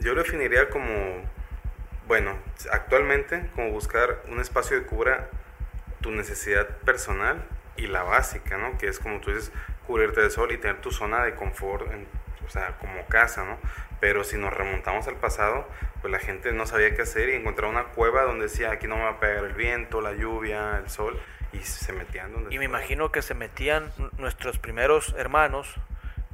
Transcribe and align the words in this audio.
Yo 0.00 0.14
lo 0.14 0.22
definiría 0.22 0.70
como, 0.70 1.22
bueno, 2.06 2.36
actualmente 2.70 3.48
como 3.54 3.70
buscar 3.70 4.22
un 4.28 4.40
espacio 4.40 4.78
que 4.78 4.86
cubra 4.86 5.28
tu 6.00 6.10
necesidad 6.10 6.68
personal 6.84 7.44
y 7.76 7.86
la 7.86 8.02
básica, 8.02 8.58
¿no? 8.58 8.78
Que 8.78 8.88
es 8.88 8.98
como 8.98 9.20
tú 9.20 9.30
dices, 9.30 9.52
cubrirte 9.86 10.20
del 10.20 10.30
sol 10.30 10.52
y 10.52 10.58
tener 10.58 10.80
tu 10.80 10.90
zona 10.90 11.24
de 11.24 11.34
confort, 11.34 11.88
o 12.46 12.50
sea, 12.50 12.76
como 12.78 13.06
casa, 13.06 13.44
¿no? 13.44 13.58
Pero 14.00 14.24
si 14.24 14.36
nos 14.36 14.52
remontamos 14.52 15.08
al 15.08 15.16
pasado, 15.16 15.66
pues 16.00 16.12
la 16.12 16.18
gente 16.18 16.52
no 16.52 16.66
sabía 16.66 16.94
qué 16.94 17.02
hacer 17.02 17.28
y 17.30 17.34
encontraba 17.34 17.72
una 17.72 17.84
cueva 17.84 18.22
donde 18.22 18.44
decía, 18.44 18.70
aquí 18.70 18.86
no 18.86 18.96
me 18.96 19.04
va 19.04 19.10
a 19.10 19.20
pegar 19.20 19.44
el 19.44 19.54
viento, 19.54 20.00
la 20.00 20.12
lluvia, 20.12 20.78
el 20.78 20.88
sol, 20.88 21.20
y 21.52 21.58
se 21.58 21.92
metían 21.92 22.32
donde... 22.32 22.54
Y 22.54 22.58
me 22.58 22.64
imagino 22.64 23.10
que 23.10 23.22
se 23.22 23.34
metían 23.34 23.90
nuestros 24.18 24.58
primeros 24.58 25.14
hermanos, 25.18 25.74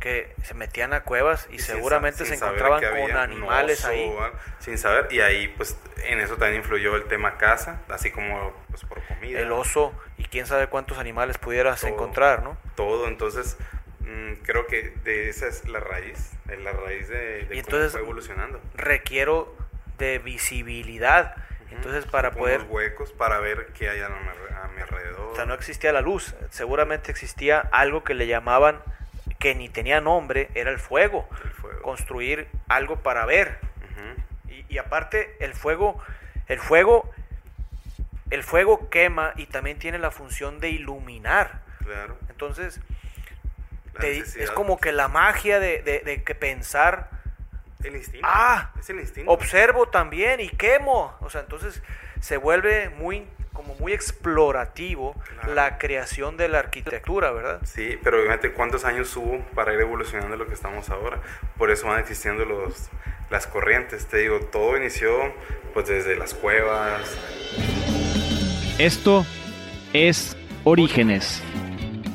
que 0.04 0.34
se 0.42 0.52
metían 0.52 0.92
a 0.92 1.00
cuevas 1.00 1.48
y, 1.50 1.60
seguramente 1.60 2.26
se 2.26 2.34
encontraban 2.34 2.82
con 2.82 3.16
animales 3.16 3.86
ahí. 3.86 4.14
Sin 4.58 4.76
saber, 4.76 5.10
y 5.10 5.20
ahí 5.20 5.48
pues 5.48 5.78
en 6.04 6.20
eso 6.20 6.36
también 6.36 6.60
influyó 6.60 6.94
el 6.94 7.04
tema 7.04 7.38
casa, 7.38 7.80
así 7.88 8.10
como 8.10 8.52
pues, 8.68 8.84
por 8.84 9.02
comida. 9.06 9.40
El 9.40 9.50
oso 9.50 9.94
y 10.18 10.24
quién 10.24 10.46
sabe 10.46 10.66
cuántos 10.66 10.98
animales 10.98 11.38
pudieras 11.38 11.82
encontrar, 11.84 12.42
¿no? 12.42 12.58
Todo, 12.74 13.08
entonces 13.08 13.56
mm, 14.00 14.42
creo 14.42 14.66
que 14.66 14.90
de 15.04 15.30
esa 15.30 15.46
es 15.46 15.66
la 15.66 15.80
raíz, 15.80 16.32
es 16.50 16.60
la 16.60 16.72
raíz 16.72 17.08
de, 17.08 17.46
de 17.46 17.62
cómo 17.62 17.88
fue 17.88 18.00
evolucionando. 18.00 18.60
Requiero 18.74 19.56
de 19.96 20.18
visibilidad. 20.18 21.34
Entonces, 21.70 22.04
para 22.04 22.30
poder... 22.30 22.66
huecos 22.68 23.10
para 23.12 23.40
ver 23.40 23.68
qué 23.72 23.88
hay 23.88 24.00
a 24.00 24.08
mi 24.68 24.82
alrededor. 24.82 25.32
O 25.32 25.34
sea, 25.34 25.46
no 25.46 25.54
existía 25.54 25.92
la 25.92 26.02
luz. 26.02 26.34
Seguramente 26.50 27.10
existía 27.10 27.58
algo 27.58 28.04
que 28.04 28.12
le 28.12 28.26
llamaban 28.26 28.80
que 29.44 29.54
ni 29.54 29.68
tenía 29.68 30.00
nombre, 30.00 30.48
era 30.54 30.70
el 30.70 30.78
fuego. 30.78 31.28
Construir 31.82 32.48
algo 32.66 33.02
para 33.02 33.26
ver. 33.26 33.58
y, 34.70 34.78
aparte, 34.78 35.36
el 35.38 35.52
fuego, 35.52 36.02
el 36.48 36.58
fuego, 36.58 37.12
el 38.30 38.42
fuego 38.42 38.88
quema 38.88 39.34
y 39.36 39.44
también 39.44 39.78
tiene 39.78 39.98
la 39.98 40.10
función 40.10 40.60
de 40.60 40.70
iluminar. 40.70 41.60
Claro. 41.84 42.16
Entonces, 42.30 42.80
es 44.02 44.50
como 44.52 44.80
que 44.80 44.92
la 44.92 45.08
magia 45.08 45.60
de, 45.60 46.22
que 46.24 46.34
pensar. 46.34 47.10
El 47.82 47.96
instinto. 47.96 48.26
Ah, 48.26 48.72
es 48.80 48.88
el 48.88 48.98
instinto. 48.98 49.30
Observo 49.30 49.90
también 49.90 50.40
y 50.40 50.48
quemo. 50.48 51.18
O 51.20 51.28
sea, 51.28 51.42
entonces 51.42 51.82
se 52.22 52.38
vuelve 52.38 52.88
muy 52.88 53.26
como 53.54 53.74
muy 53.76 53.92
explorativo 53.92 55.14
la 55.46 55.78
creación 55.78 56.36
de 56.36 56.48
la 56.48 56.58
arquitectura, 56.58 57.30
¿verdad? 57.30 57.60
Sí, 57.64 57.98
pero 58.02 58.22
fíjate 58.22 58.52
cuántos 58.52 58.84
años 58.84 59.16
hubo 59.16 59.38
para 59.54 59.72
ir 59.72 59.80
evolucionando 59.80 60.36
lo 60.36 60.46
que 60.46 60.52
estamos 60.54 60.90
ahora. 60.90 61.22
Por 61.56 61.70
eso 61.70 61.86
van 61.86 62.00
existiendo 62.00 62.44
los, 62.44 62.90
las 63.30 63.46
corrientes. 63.46 64.06
Te 64.06 64.18
digo, 64.18 64.40
todo 64.40 64.76
inició 64.76 65.32
pues 65.72 65.88
desde 65.88 66.16
las 66.16 66.34
cuevas. 66.34 67.16
Esto 68.78 69.24
es 69.92 70.36
Orígenes. 70.64 71.42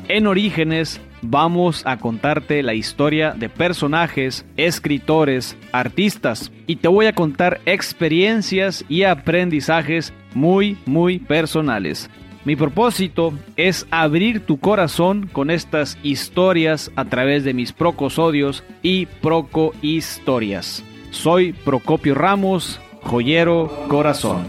En 0.08 0.26
Orígenes 0.26 1.00
vamos 1.22 1.86
a 1.86 1.98
contarte 1.98 2.62
la 2.62 2.74
historia 2.74 3.32
de 3.32 3.48
personajes, 3.48 4.44
escritores, 4.56 5.56
artistas 5.72 6.52
y 6.66 6.76
te 6.76 6.88
voy 6.88 7.06
a 7.06 7.14
contar 7.14 7.60
experiencias 7.66 8.84
y 8.88 9.04
aprendizajes 9.04 10.12
muy, 10.34 10.78
muy 10.86 11.18
personales. 11.18 12.10
Mi 12.44 12.56
propósito 12.56 13.34
es 13.56 13.86
abrir 13.90 14.46
tu 14.46 14.58
corazón 14.58 15.28
con 15.30 15.50
estas 15.50 15.98
historias 16.02 16.90
a 16.96 17.04
través 17.04 17.44
de 17.44 17.52
mis 17.52 17.72
procosodios 17.72 18.64
y 18.82 19.06
proco 19.06 19.74
historias. 19.82 20.82
Soy 21.10 21.52
Procopio 21.52 22.14
Ramos, 22.14 22.80
joyero 23.02 23.70
corazón. 23.88 24.46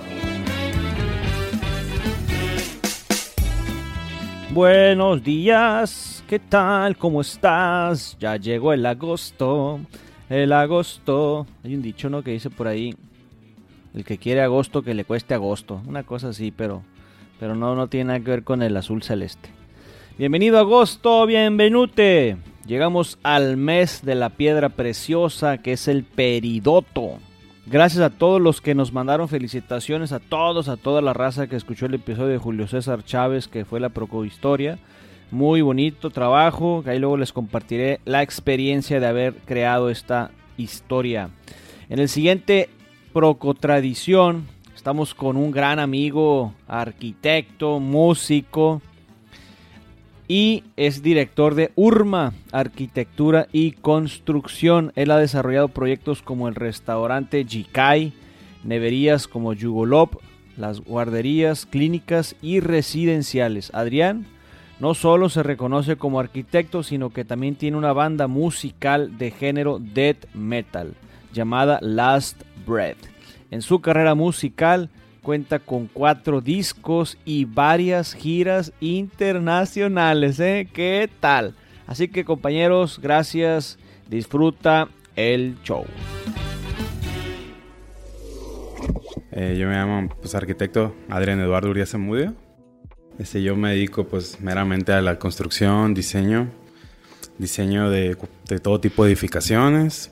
Buenos 4.54 5.24
días, 5.24 6.24
¿qué 6.28 6.40
tal? 6.40 6.98
¿Cómo 6.98 7.22
estás? 7.22 8.18
Ya 8.20 8.36
llegó 8.36 8.74
el 8.74 8.86
agosto, 8.86 9.80
el 10.30 10.54
agosto. 10.54 11.46
Hay 11.64 11.74
un 11.74 11.82
dicho, 11.82 12.10
¿no? 12.10 12.22
Que 12.22 12.32
dice 12.32 12.50
por 12.50 12.68
ahí, 12.68 12.94
el 13.94 14.06
que 14.06 14.18
quiere 14.18 14.42
agosto 14.42 14.84
que 14.84 14.94
le 14.94 15.06
cueste 15.06 15.34
agosto. 15.34 15.82
Una 15.88 16.04
cosa 16.04 16.30
así, 16.30 16.52
pero, 16.52 16.84
pero 17.40 17.56
no, 17.56 17.76
no 17.76 17.88
tiene 17.88 18.06
nada 18.06 18.20
que 18.20 18.32
ver 18.32 18.44
con 18.44 18.62
el 18.62 18.76
azul 18.78 19.04
celeste. 19.04 19.50
Bienvenido 20.18 20.60
agosto, 20.60 21.26
bienvenute. 21.26 22.38
Llegamos 22.66 23.18
al 23.24 23.58
mes 23.58 24.06
de 24.06 24.16
la 24.16 24.30
piedra 24.30 24.70
preciosa 24.70 25.58
que 25.58 25.74
es 25.74 25.88
el 25.88 26.04
peridoto. 26.04 27.18
Gracias 27.66 28.04
a 28.04 28.10
todos 28.10 28.42
los 28.42 28.60
que 28.60 28.76
nos 28.76 28.92
mandaron 28.92 29.30
felicitaciones, 29.30 30.12
a 30.12 30.20
todos, 30.20 30.68
a 30.68 30.78
toda 30.78 31.02
la 31.02 31.14
raza 31.14 31.48
que 31.48 31.56
escuchó 31.56 31.86
el 31.86 31.94
episodio 31.94 32.30
de 32.30 32.38
Julio 32.38 32.68
César 32.68 33.04
Chávez, 33.04 33.48
que 33.48 33.66
fue 33.66 33.80
la 33.80 33.90
Procohistoria. 33.90 34.80
Muy 35.32 35.62
bonito 35.62 36.10
trabajo, 36.10 36.84
ahí 36.86 37.00
luego 37.00 37.18
les 37.18 37.32
compartiré 37.32 38.02
la 38.04 38.22
experiencia 38.22 39.00
de 39.00 39.08
haber 39.08 39.36
creado 39.46 39.90
esta 39.90 40.32
historia. 40.58 41.30
En 41.90 42.00
el 42.00 42.10
siguiente 42.10 42.70
Procotradición. 43.14 44.48
Estamos 44.74 45.14
con 45.14 45.36
un 45.36 45.52
gran 45.52 45.80
amigo, 45.80 46.54
arquitecto, 46.68 47.80
músico 47.82 48.82
y 50.30 50.64
es 50.78 51.04
director 51.04 51.56
de 51.56 51.72
URMA, 51.76 52.32
Arquitectura 52.54 53.48
y 53.52 53.74
Construcción. 53.74 54.94
Él 54.96 55.12
ha 55.12 55.18
desarrollado 55.18 55.68
proyectos 55.68 56.22
como 56.22 56.48
el 56.48 56.56
restaurante 56.56 57.44
Jikai, 57.44 58.14
neverías 58.64 59.28
como 59.28 59.52
Yugolop, 59.52 60.22
las 60.56 60.80
guarderías, 60.80 61.66
clínicas 61.66 62.38
y 62.42 62.62
residenciales. 62.62 63.72
Adrián 63.74 64.26
no 64.80 64.94
solo 64.94 65.28
se 65.28 65.44
reconoce 65.44 65.98
como 65.98 66.22
arquitecto, 66.22 66.82
sino 66.82 67.10
que 67.10 67.26
también 67.26 67.56
tiene 67.56 67.76
una 67.76 67.92
banda 67.92 68.28
musical 68.28 69.18
de 69.18 69.32
género 69.32 69.80
death 69.80 70.34
metal 70.34 70.94
llamada 71.34 71.80
Last 71.82 72.42
Breath. 72.66 72.98
En 73.50 73.62
su 73.62 73.82
carrera 73.82 74.16
musical 74.16 74.90
cuenta 75.22 75.60
con 75.60 75.88
cuatro 75.88 76.42
discos 76.42 77.18
y 77.26 77.46
varias 77.46 78.14
giras 78.14 78.74
internacionales. 78.80 80.40
¿eh? 80.40 80.68
¿Qué 80.72 81.10
tal? 81.20 81.54
Así 81.88 82.08
que 82.08 82.26
compañeros, 82.26 83.00
gracias. 83.02 83.78
Disfruta 84.10 84.88
el 85.16 85.58
show. 85.64 85.86
Eh, 89.32 89.56
yo 89.58 89.68
me 89.68 89.76
llamo 89.76 90.10
pues, 90.20 90.36
arquitecto 90.36 90.96
Adrián 91.10 91.40
Eduardo 91.40 91.70
Urias 91.70 91.94
Mudio. 91.96 92.34
Este, 93.20 93.42
yo 93.42 93.56
me 93.56 93.72
dedico 93.72 94.06
pues 94.06 94.42
meramente 94.42 94.92
a 94.94 95.02
la 95.02 95.20
construcción, 95.20 95.94
diseño, 95.94 96.50
diseño 97.38 97.90
de, 97.90 98.18
de 98.48 98.60
todo 98.60 98.82
tipo 98.82 99.06
de 99.06 99.12
edificaciones. 99.12 100.12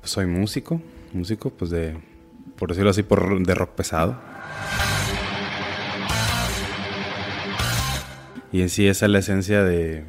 Pues, 0.00 0.10
soy 0.10 0.26
músico, 0.26 0.80
músico 1.16 1.50
pues 1.50 1.70
de, 1.70 1.96
por 2.56 2.68
decirlo 2.68 2.90
así, 2.90 3.02
por, 3.02 3.44
de 3.44 3.54
rock 3.54 3.70
pesado. 3.70 4.18
Y 8.52 8.62
en 8.62 8.68
sí 8.68 8.86
esa 8.86 9.06
es 9.06 9.12
la 9.12 9.18
esencia 9.18 9.64
de, 9.64 10.04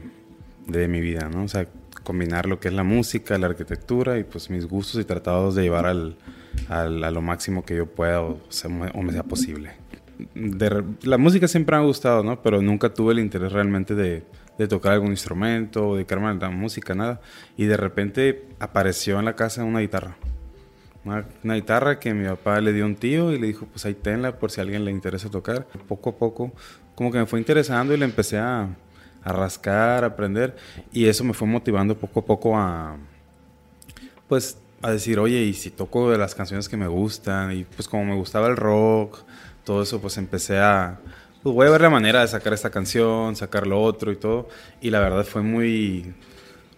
de 0.67 0.87
mi 0.87 1.01
vida, 1.01 1.29
¿no? 1.29 1.43
O 1.43 1.47
sea, 1.47 1.67
combinar 2.03 2.45
lo 2.45 2.59
que 2.59 2.69
es 2.69 2.73
la 2.73 2.83
música, 2.83 3.37
la 3.37 3.47
arquitectura 3.47 4.17
y 4.17 4.23
pues 4.23 4.49
mis 4.49 4.65
gustos 4.65 5.01
y 5.01 5.03
tratados 5.03 5.55
de 5.55 5.63
llevar 5.63 5.85
al, 5.85 6.15
al, 6.69 7.03
a 7.03 7.11
lo 7.11 7.21
máximo 7.21 7.65
que 7.65 7.75
yo 7.75 7.85
pueda 7.87 8.21
o, 8.21 8.39
o 8.93 9.01
me 9.01 9.11
sea 9.11 9.23
posible. 9.23 9.71
De, 10.33 10.83
la 11.03 11.17
música 11.17 11.47
siempre 11.47 11.75
me 11.75 11.83
ha 11.83 11.85
gustado, 11.85 12.23
¿no? 12.23 12.41
Pero 12.41 12.61
nunca 12.61 12.93
tuve 12.93 13.13
el 13.13 13.19
interés 13.19 13.51
realmente 13.51 13.93
de, 13.93 14.23
de 14.57 14.67
tocar 14.67 14.93
algún 14.93 15.09
instrumento 15.09 15.89
o 15.89 15.95
dedicarme 15.95 16.27
a 16.27 16.33
la 16.33 16.49
música, 16.49 16.95
nada. 16.95 17.19
Y 17.57 17.65
de 17.65 17.77
repente 17.77 18.45
apareció 18.59 19.19
en 19.19 19.25
la 19.25 19.35
casa 19.35 19.63
una 19.63 19.79
guitarra. 19.79 20.17
Una, 21.07 21.55
guitarra 21.55 21.99
que 21.99 22.13
mi 22.13 22.27
papá 22.27 22.59
le 22.59 22.73
dio 22.73 22.83
a 22.83 22.87
un 22.87 22.95
tío 22.95 23.31
y 23.31 23.39
le 23.39 23.47
dijo, 23.47 23.65
pues 23.65 23.85
ahí 23.85 23.93
tenla 23.93 24.37
por 24.37 24.51
si 24.51 24.59
a 24.59 24.63
alguien 24.63 24.83
le 24.83 24.91
interesa 24.91 25.29
tocar. 25.29 25.65
Poco 25.87 26.09
a 26.09 26.15
poco, 26.17 26.51
como 26.95 27.11
que 27.11 27.19
me 27.19 27.25
fue 27.25 27.39
interesando 27.39 27.93
y 27.93 27.97
le 27.97 28.05
empecé 28.05 28.37
a, 28.37 28.67
a 29.23 29.31
rascar, 29.31 30.03
a 30.03 30.07
aprender. 30.07 30.55
Y 30.91 31.05
eso 31.05 31.23
me 31.23 31.33
fue 31.33 31.47
motivando 31.47 31.97
poco 31.97 32.19
a 32.19 32.25
poco 32.25 32.57
a, 32.57 32.97
pues, 34.27 34.57
a 34.81 34.91
decir, 34.91 35.19
oye, 35.19 35.41
y 35.43 35.53
si 35.53 35.69
toco 35.69 36.11
de 36.11 36.17
las 36.17 36.35
canciones 36.35 36.67
que 36.67 36.77
me 36.77 36.87
gustan. 36.87 37.53
Y 37.53 37.63
pues 37.63 37.87
como 37.87 38.05
me 38.05 38.15
gustaba 38.15 38.47
el 38.47 38.57
rock, 38.57 39.19
todo 39.63 39.83
eso, 39.83 40.01
pues 40.01 40.17
empecé 40.17 40.59
a 40.59 40.99
pues 41.43 41.55
voy 41.55 41.67
a 41.67 41.69
ver 41.69 41.81
la 41.81 41.89
manera 41.89 42.21
de 42.21 42.27
sacar 42.27 42.51
esta 42.51 42.69
canción, 42.71 43.35
sacar 43.35 43.67
lo 43.67 43.81
otro 43.81 44.11
y 44.11 44.17
todo. 44.17 44.49
Y 44.81 44.89
la 44.89 44.99
verdad 44.99 45.23
fue 45.23 45.41
muy, 45.43 46.13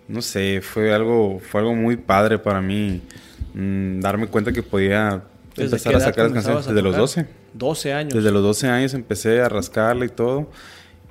no 0.07 0.21
sé, 0.21 0.61
fue 0.61 0.93
algo, 0.93 1.39
fue 1.39 1.61
algo 1.61 1.73
muy 1.73 1.97
padre 1.97 2.37
para 2.37 2.61
mí 2.61 3.01
mm, 3.53 3.99
darme 3.99 4.27
cuenta 4.27 4.51
que 4.51 4.63
podía 4.63 5.23
empezar 5.55 5.95
a 5.95 5.99
sacar 5.99 6.25
las 6.25 6.33
canciones 6.33 6.65
desde 6.65 6.81
los 6.81 6.95
12. 6.95 7.25
12 7.53 7.93
años. 7.93 8.13
Desde 8.13 8.31
los 8.31 8.43
12 8.43 8.67
años 8.67 8.93
empecé 8.93 9.41
a 9.41 9.49
rascarle 9.49 10.07
y 10.07 10.09
todo. 10.09 10.49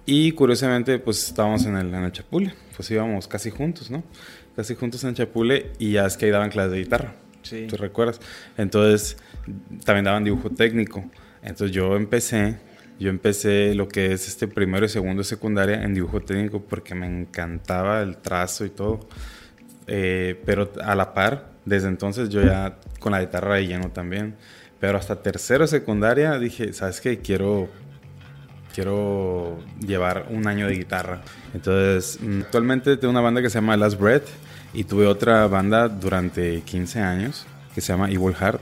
Y 0.06 0.32
curiosamente, 0.32 0.98
pues 0.98 1.28
estábamos 1.28 1.66
en 1.66 1.76
el, 1.76 1.92
en 1.92 2.04
el 2.04 2.12
Chapule. 2.12 2.54
Pues 2.74 2.90
íbamos 2.90 3.28
casi 3.28 3.50
juntos, 3.50 3.90
¿no? 3.90 4.02
Casi 4.56 4.74
juntos 4.74 5.02
en 5.04 5.10
el 5.10 5.14
Chapule 5.16 5.72
y 5.78 5.92
ya 5.92 6.06
es 6.06 6.16
que 6.16 6.26
ahí 6.26 6.30
daban 6.30 6.50
clases 6.50 6.72
de 6.72 6.78
guitarra. 6.78 7.14
Sí. 7.42 7.66
¿Tú 7.68 7.76
recuerdas? 7.76 8.20
Entonces, 8.56 9.16
también 9.84 10.04
daban 10.04 10.24
dibujo 10.24 10.50
técnico. 10.50 11.04
Entonces 11.42 11.74
yo 11.74 11.96
empecé, 11.96 12.58
yo 12.98 13.10
empecé 13.10 13.74
lo 13.74 13.88
que 13.88 14.12
es 14.12 14.28
este 14.28 14.48
primero 14.48 14.86
y 14.86 14.88
segundo 14.88 15.22
de 15.22 15.28
secundaria 15.28 15.82
en 15.82 15.94
dibujo 15.94 16.20
técnico 16.20 16.62
porque 16.62 16.94
me 16.94 17.06
encantaba 17.06 18.02
el 18.02 18.16
trazo 18.16 18.64
y 18.64 18.70
todo. 18.70 19.00
Eh, 19.86 20.40
pero 20.44 20.72
a 20.82 20.94
la 20.94 21.14
par, 21.14 21.50
desde 21.68 21.88
entonces 21.88 22.28
yo 22.28 22.42
ya 22.42 22.76
con 23.00 23.12
la 23.12 23.20
guitarra 23.20 23.56
de 23.56 23.66
lleno 23.66 23.90
también. 23.90 24.36
Pero 24.80 24.98
hasta 24.98 25.22
tercero 25.22 25.66
secundaria 25.66 26.38
dije, 26.38 26.72
¿sabes 26.72 27.00
qué? 27.00 27.18
Quiero, 27.18 27.68
quiero 28.74 29.58
llevar 29.84 30.26
un 30.30 30.46
año 30.46 30.66
de 30.66 30.74
guitarra. 30.74 31.22
Entonces, 31.52 32.18
mm, 32.22 32.42
actualmente 32.42 32.96
tengo 32.96 33.10
una 33.10 33.20
banda 33.20 33.42
que 33.42 33.50
se 33.50 33.56
llama 33.56 33.76
Last 33.76 33.98
Breath 33.98 34.28
y 34.72 34.84
tuve 34.84 35.06
otra 35.06 35.46
banda 35.48 35.88
durante 35.88 36.60
15 36.62 37.00
años 37.00 37.46
que 37.74 37.80
se 37.80 37.92
llama 37.92 38.08
Evil 38.08 38.34
Heart, 38.34 38.60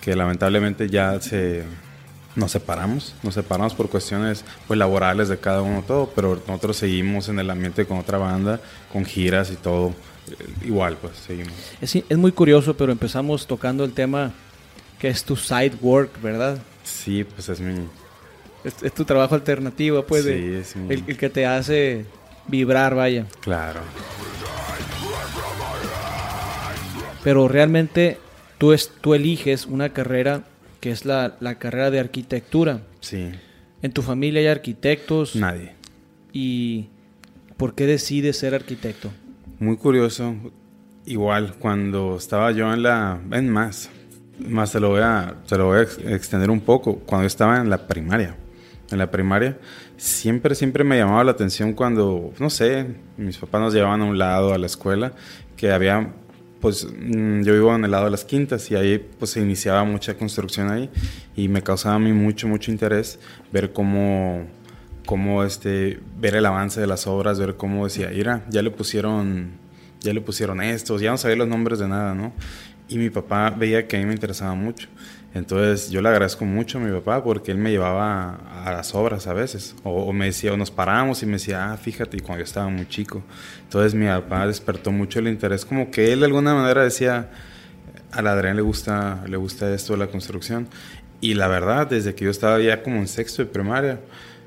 que 0.00 0.16
lamentablemente 0.16 0.88
ya 0.88 1.20
se 1.20 1.64
nos 2.36 2.52
separamos, 2.52 3.14
nos 3.22 3.34
separamos 3.34 3.74
por 3.74 3.88
cuestiones 3.88 4.44
pues 4.66 4.78
laborales 4.78 5.28
de 5.28 5.38
cada 5.38 5.62
uno 5.62 5.82
todo, 5.82 6.12
pero 6.14 6.40
nosotros 6.46 6.76
seguimos 6.76 7.28
en 7.28 7.38
el 7.38 7.50
ambiente 7.50 7.86
con 7.86 7.98
otra 7.98 8.18
banda, 8.18 8.60
con 8.92 9.04
giras 9.04 9.50
y 9.50 9.56
todo. 9.56 9.94
Eh, 10.30 10.66
igual, 10.66 10.96
pues 11.00 11.16
seguimos. 11.16 11.52
Es, 11.80 11.94
es 11.96 12.18
muy 12.18 12.32
curioso, 12.32 12.76
pero 12.76 12.92
empezamos 12.92 13.46
tocando 13.46 13.84
el 13.84 13.92
tema 13.92 14.32
que 14.98 15.08
es 15.08 15.24
tu 15.24 15.36
side 15.36 15.74
work, 15.80 16.20
¿verdad? 16.20 16.58
Sí, 16.84 17.24
pues 17.24 17.48
es 17.48 17.60
mi... 17.60 17.74
Es, 18.64 18.92
tu 18.92 19.04
trabajo 19.04 19.34
alternativo, 19.34 20.04
pues, 20.04 20.24
sí, 20.24 20.30
es 20.30 20.74
mi... 20.76 20.94
el, 20.94 21.16
que 21.16 21.30
te 21.30 21.46
hace 21.46 22.04
vibrar, 22.48 22.94
vaya. 22.94 23.26
Claro. 23.40 23.80
Pero 27.22 27.48
realmente 27.48 28.18
tú, 28.58 28.72
es, 28.72 28.90
tú 29.00 29.14
eliges 29.14 29.66
una 29.66 29.90
carrera 29.92 30.44
que 30.80 30.90
es 30.90 31.04
la, 31.04 31.36
la 31.40 31.58
carrera 31.58 31.90
de 31.90 32.00
arquitectura. 32.00 32.82
Sí. 33.00 33.30
¿En 33.82 33.92
tu 33.92 34.02
familia 34.02 34.40
hay 34.40 34.46
arquitectos? 34.48 35.36
Nadie. 35.36 35.74
¿Y 36.32 36.88
por 37.56 37.74
qué 37.74 37.86
decides 37.86 38.38
ser 38.38 38.54
arquitecto? 38.54 39.10
Muy 39.58 39.78
curioso. 39.78 40.34
Igual, 41.06 41.54
cuando 41.58 42.16
estaba 42.16 42.50
yo 42.52 42.72
en 42.74 42.82
la... 42.82 43.20
En 43.30 43.48
más, 43.48 43.88
más 44.38 44.72
te 44.72 44.80
lo 44.80 44.90
voy 44.90 45.00
a, 45.02 45.34
te 45.48 45.56
lo 45.56 45.66
voy 45.66 45.78
a 45.78 45.82
extender 46.14 46.50
un 46.50 46.60
poco. 46.60 46.98
Cuando 46.98 47.22
yo 47.22 47.28
estaba 47.28 47.58
en 47.58 47.70
la 47.70 47.86
primaria, 47.86 48.36
en 48.90 48.98
la 48.98 49.10
primaria, 49.10 49.58
siempre, 49.96 50.54
siempre 50.54 50.84
me 50.84 50.98
llamaba 50.98 51.24
la 51.24 51.32
atención 51.32 51.72
cuando, 51.72 52.34
no 52.38 52.50
sé, 52.50 52.86
mis 53.16 53.38
papás 53.38 53.62
nos 53.62 53.72
llevaban 53.74 54.02
a 54.02 54.04
un 54.04 54.18
lado 54.18 54.52
a 54.52 54.58
la 54.58 54.66
escuela, 54.66 55.12
que 55.56 55.72
había, 55.72 56.12
pues 56.60 56.84
mm, 56.86 57.42
yo 57.42 57.54
vivo 57.54 57.74
en 57.74 57.84
el 57.84 57.90
lado 57.90 58.04
de 58.04 58.10
las 58.10 58.24
quintas 58.26 58.70
y 58.70 58.76
ahí 58.76 58.98
pues 58.98 59.30
se 59.30 59.40
iniciaba 59.40 59.84
mucha 59.84 60.18
construcción 60.18 60.70
ahí 60.70 60.90
y 61.34 61.48
me 61.48 61.62
causaba 61.62 61.94
a 61.94 61.98
mí 61.98 62.12
mucho, 62.12 62.46
mucho 62.46 62.70
interés 62.70 63.18
ver 63.52 63.72
cómo, 63.72 64.46
cómo 65.06 65.44
este, 65.44 66.00
ver 66.18 66.34
el 66.34 66.44
avance 66.44 66.80
de 66.80 66.86
las 66.86 67.06
obras, 67.06 67.38
ver 67.38 67.56
cómo 67.56 67.84
decía, 67.84 68.10
mira, 68.12 68.44
ya 68.50 68.60
le 68.60 68.70
pusieron, 68.70 69.52
ya 70.00 70.12
le 70.12 70.20
pusieron 70.20 70.60
estos, 70.60 71.00
ya 71.00 71.10
no 71.10 71.16
sabía 71.16 71.36
los 71.36 71.48
nombres 71.48 71.78
de 71.78 71.88
nada, 71.88 72.14
¿no? 72.14 72.32
Y 72.88 72.98
mi 72.98 73.08
papá 73.08 73.50
veía 73.50 73.88
que 73.88 73.96
a 73.96 74.00
mí 74.00 74.06
me 74.06 74.12
interesaba 74.12 74.54
mucho. 74.54 74.88
Entonces 75.34 75.90
yo 75.90 76.00
le 76.00 76.08
agradezco 76.08 76.44
mucho 76.44 76.78
a 76.78 76.80
mi 76.80 76.90
papá 76.90 77.22
porque 77.22 77.50
él 77.50 77.58
me 77.58 77.70
llevaba 77.70 78.36
a 78.64 78.72
las 78.72 78.94
obras 78.94 79.26
a 79.26 79.34
veces. 79.34 79.74
O, 79.82 80.12
me 80.12 80.26
decía, 80.26 80.52
o 80.52 80.56
nos 80.56 80.70
parábamos 80.70 81.22
y 81.22 81.26
me 81.26 81.32
decía, 81.32 81.72
ah, 81.72 81.76
fíjate, 81.76 82.20
cuando 82.20 82.38
yo 82.38 82.44
estaba 82.44 82.68
muy 82.68 82.88
chico. 82.88 83.22
Entonces 83.64 83.94
mi 83.94 84.06
papá 84.06 84.46
despertó 84.46 84.92
mucho 84.92 85.18
el 85.18 85.28
interés, 85.28 85.64
como 85.64 85.90
que 85.90 86.12
él 86.12 86.20
de 86.20 86.26
alguna 86.26 86.54
manera 86.54 86.82
decía, 86.84 87.30
al 88.12 88.26
Adrián 88.28 88.56
le 88.56 88.62
gusta, 88.62 89.24
le 89.26 89.36
gusta 89.36 89.72
esto 89.74 89.92
de 89.92 89.98
la 89.98 90.06
construcción. 90.06 90.68
Y 91.20 91.34
la 91.34 91.48
verdad, 91.48 91.86
desde 91.86 92.14
que 92.14 92.24
yo 92.24 92.30
estaba 92.30 92.58
ya 92.60 92.82
como 92.82 92.96
en 92.96 93.08
sexto 93.08 93.42
de 93.42 93.50
primaria, 93.50 94.00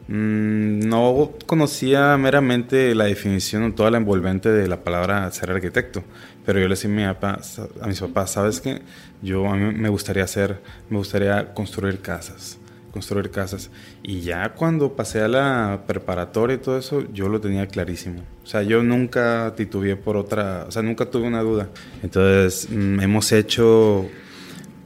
no 0.10 1.34
conocía 1.46 2.18
meramente 2.18 2.96
la 2.96 3.06
definición 3.06 3.64
o 3.64 3.74
toda 3.76 3.92
la 3.92 3.98
envolvente 3.98 4.50
de 4.50 4.68
la 4.68 4.84
palabra 4.84 5.32
ser 5.32 5.52
arquitecto. 5.52 6.04
Pero 6.46 6.60
yo 6.60 6.68
le 6.68 6.74
decía 6.74 6.90
a, 6.90 6.94
mi 6.94 7.04
a 7.04 7.88
mis 7.88 8.00
papás, 8.00 8.32
¿sabes 8.32 8.60
qué? 8.60 8.82
Yo 9.22 9.48
a 9.48 9.56
mí 9.56 9.72
me 9.72 9.90
gustaría 9.90 10.24
hacer, 10.24 10.62
me 10.90 10.98
gustaría 10.98 11.54
construir 11.54 12.00
casas, 12.00 12.58
construir 12.92 13.30
casas. 13.30 13.70
Y 14.02 14.22
ya 14.22 14.54
cuando 14.54 14.96
pasé 14.96 15.22
a 15.22 15.28
la 15.28 15.84
preparatoria 15.86 16.56
y 16.56 16.60
todo 16.60 16.80
eso, 16.80 17.04
yo 17.14 17.30
lo 17.30 17.40
tenía 17.40 17.68
clarísimo. 17.68 18.24
O 18.44 18.48
sea, 18.48 18.64
yo 18.64 18.82
nunca 18.82 19.54
titubeé 19.56 19.96
por 19.96 20.18
otra, 20.18 20.66
o 20.68 20.72
sea, 20.72 20.82
nunca 20.82 21.06
tuve 21.06 21.28
una 21.28 21.42
duda. 21.42 21.70
Entonces, 22.02 22.68
mm, 22.72 23.00
hemos 23.02 23.32
hecho 23.32 24.10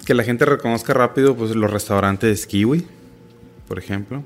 que 0.05 0.13
la 0.13 0.25
gente 0.25 0.43
reconozca 0.43 0.93
rápido 0.93 1.33
pues 1.33 1.55
los 1.55 1.71
restaurantes 1.71 2.45
Kiwi, 2.45 2.85
por 3.69 3.79
ejemplo. 3.79 4.21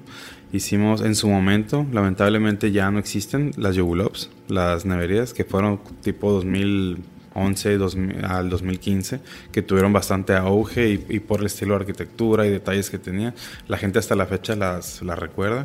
Hicimos 0.53 1.01
en 1.01 1.15
su 1.15 1.27
momento, 1.27 1.85
lamentablemente 1.91 2.71
ya 2.71 2.89
no 2.89 2.99
existen 2.99 3.51
las 3.57 3.75
Yogulops, 3.75 4.29
las 4.47 4.85
neverías 4.85 5.33
que 5.33 5.43
fueron 5.43 5.79
tipo 6.01 6.31
2000 6.31 7.03
2011 7.37 8.25
al 8.25 8.49
2015, 8.49 9.19
que 9.51 9.61
tuvieron 9.61 9.93
bastante 9.93 10.33
auge 10.33 10.99
y, 11.07 11.19
por 11.19 11.39
el 11.41 11.45
estilo 11.45 11.75
de 11.75 11.81
arquitectura 11.81 12.45
y 12.45 12.49
detalles 12.49 12.89
que 12.89 12.97
tenía, 12.97 13.33
la 13.67 13.77
gente 13.77 13.99
hasta 13.99 14.15
la 14.15 14.25
fecha 14.25 14.55
las, 14.55 15.01
las 15.03 15.17
recuerda. 15.19 15.63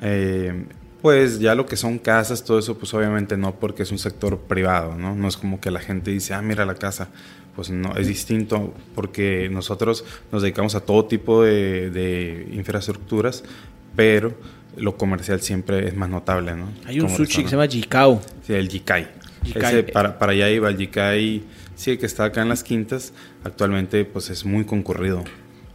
Eh, 0.00 0.64
pues 1.02 1.38
ya 1.38 1.54
lo 1.54 1.66
que 1.66 1.76
son 1.76 1.98
casas, 1.98 2.44
todo 2.44 2.58
eso, 2.58 2.78
pues 2.78 2.94
obviamente 2.94 3.36
no, 3.36 3.54
porque 3.56 3.82
es 3.82 3.92
un 3.92 3.98
sector 3.98 4.38
privado, 4.38 4.96
¿no? 4.96 5.14
No 5.14 5.28
es 5.28 5.36
como 5.36 5.60
que 5.60 5.70
la 5.70 5.80
gente 5.80 6.10
dice, 6.10 6.32
ah, 6.32 6.40
mira 6.40 6.64
la 6.64 6.74
casa. 6.74 7.08
Pues 7.54 7.70
no, 7.70 7.94
es 7.94 8.08
distinto 8.08 8.74
porque 8.96 9.48
nosotros 9.48 10.04
nos 10.32 10.42
dedicamos 10.42 10.74
a 10.74 10.80
todo 10.80 11.04
tipo 11.04 11.44
de, 11.44 11.90
de 11.90 12.48
infraestructuras, 12.52 13.44
pero 13.96 14.34
lo 14.76 14.96
comercial 14.96 15.40
siempre 15.40 15.86
es 15.86 15.94
más 15.94 16.08
notable, 16.08 16.54
¿no? 16.54 16.68
Hay 16.86 17.00
un 17.00 17.08
sushi 17.08 17.42
que 17.42 17.48
se 17.48 17.56
llama 17.56 17.68
Jikao. 17.68 18.20
Sí, 18.42 18.54
el 18.54 18.68
Jikai 18.68 19.24
para, 19.92 20.18
para 20.18 20.32
allá 20.32 20.50
iba 20.50 20.68
el 20.68 20.76
Jikai, 20.76 21.44
sí, 21.74 21.96
que 21.98 22.06
está 22.06 22.24
acá 22.24 22.42
en 22.42 22.48
las 22.48 22.64
quintas, 22.64 23.12
actualmente 23.44 24.04
pues 24.04 24.30
es 24.30 24.44
muy 24.44 24.64
concurrido, 24.64 25.22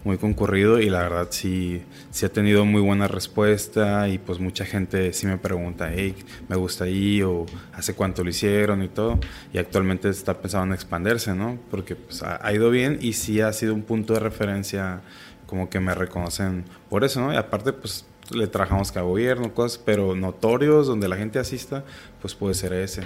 muy 0.04 0.18
concurrido 0.18 0.80
y 0.80 0.90
la 0.90 1.04
verdad 1.04 1.28
sí, 1.30 1.82
sí 2.10 2.26
ha 2.26 2.30
tenido 2.30 2.66
muy 2.66 2.82
buena 2.82 3.08
respuesta 3.08 4.08
y 4.08 4.18
pues 4.18 4.40
mucha 4.40 4.66
gente 4.66 5.14
sí 5.14 5.28
me 5.28 5.38
pregunta, 5.38 5.92
hey, 5.94 6.16
me 6.48 6.56
gusta 6.56 6.86
ahí 6.86 7.22
o 7.22 7.46
hace 7.74 7.94
cuánto 7.94 8.24
lo 8.24 8.30
hicieron 8.30 8.84
y 8.84 8.88
todo 8.88 9.20
y 9.54 9.58
actualmente 9.58 10.10
está 10.10 10.42
pensando 10.42 10.68
en 10.68 10.74
expandirse, 10.74 11.36
¿no? 11.36 11.60
Porque 11.70 11.96
pues 11.96 12.24
ha, 12.24 12.46
ha 12.46 12.54
ido 12.54 12.70
bien 12.70 12.98
y 13.02 13.14
sí 13.14 13.42
ha 13.42 13.54
sido 13.54 13.74
un 13.74 13.84
punto 13.84 14.14
de 14.14 14.20
referencia 14.20 15.02
como 15.46 15.70
que 15.70 15.80
me 15.80 15.96
reconocen 15.96 16.66
por 16.90 17.04
eso, 17.04 17.22
¿no? 17.22 17.34
Y 17.34 17.36
aparte 17.36 17.74
pues 17.74 18.06
le 18.32 18.48
trabajamos 18.48 18.96
a 18.96 19.02
gobierno, 19.02 19.54
cosas, 19.54 19.82
pero 19.84 20.16
notorios 20.16 20.88
donde 20.88 21.08
la 21.08 21.18
gente 21.18 21.40
asista, 21.40 21.84
pues 22.22 22.36
puede 22.36 22.54
ser 22.54 22.74
ese. 22.74 23.04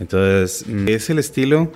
Entonces, 0.00 0.64
mm, 0.66 0.88
es 0.88 1.10
el 1.10 1.18
estilo, 1.18 1.72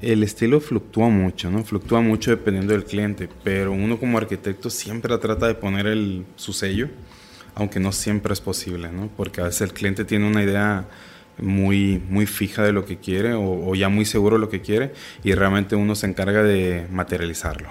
el 0.00 0.22
estilo 0.22 0.60
fluctúa 0.60 1.08
mucho, 1.08 1.50
¿no? 1.50 1.64
Fluctúa 1.64 2.00
mucho 2.00 2.30
dependiendo 2.30 2.72
del 2.72 2.84
cliente, 2.84 3.28
pero 3.42 3.72
uno 3.72 3.98
como 3.98 4.18
arquitecto 4.18 4.70
siempre 4.70 5.16
trata 5.18 5.46
de 5.46 5.54
poner 5.54 5.86
el, 5.86 6.24
su 6.36 6.52
sello, 6.52 6.88
aunque 7.54 7.80
no 7.80 7.92
siempre 7.92 8.32
es 8.32 8.40
posible, 8.40 8.90
¿no? 8.90 9.08
Porque 9.16 9.40
a 9.40 9.44
veces 9.44 9.62
el 9.62 9.72
cliente 9.72 10.04
tiene 10.04 10.26
una 10.26 10.42
idea 10.42 10.86
muy, 11.38 12.00
muy 12.08 12.26
fija 12.26 12.62
de 12.62 12.72
lo 12.72 12.84
que 12.84 12.98
quiere 12.98 13.34
o, 13.34 13.68
o 13.68 13.74
ya 13.74 13.88
muy 13.88 14.04
seguro 14.04 14.36
de 14.36 14.40
lo 14.40 14.48
que 14.48 14.60
quiere 14.60 14.92
y 15.24 15.34
realmente 15.34 15.76
uno 15.76 15.94
se 15.94 16.06
encarga 16.06 16.42
de 16.42 16.86
materializarlo. 16.90 17.70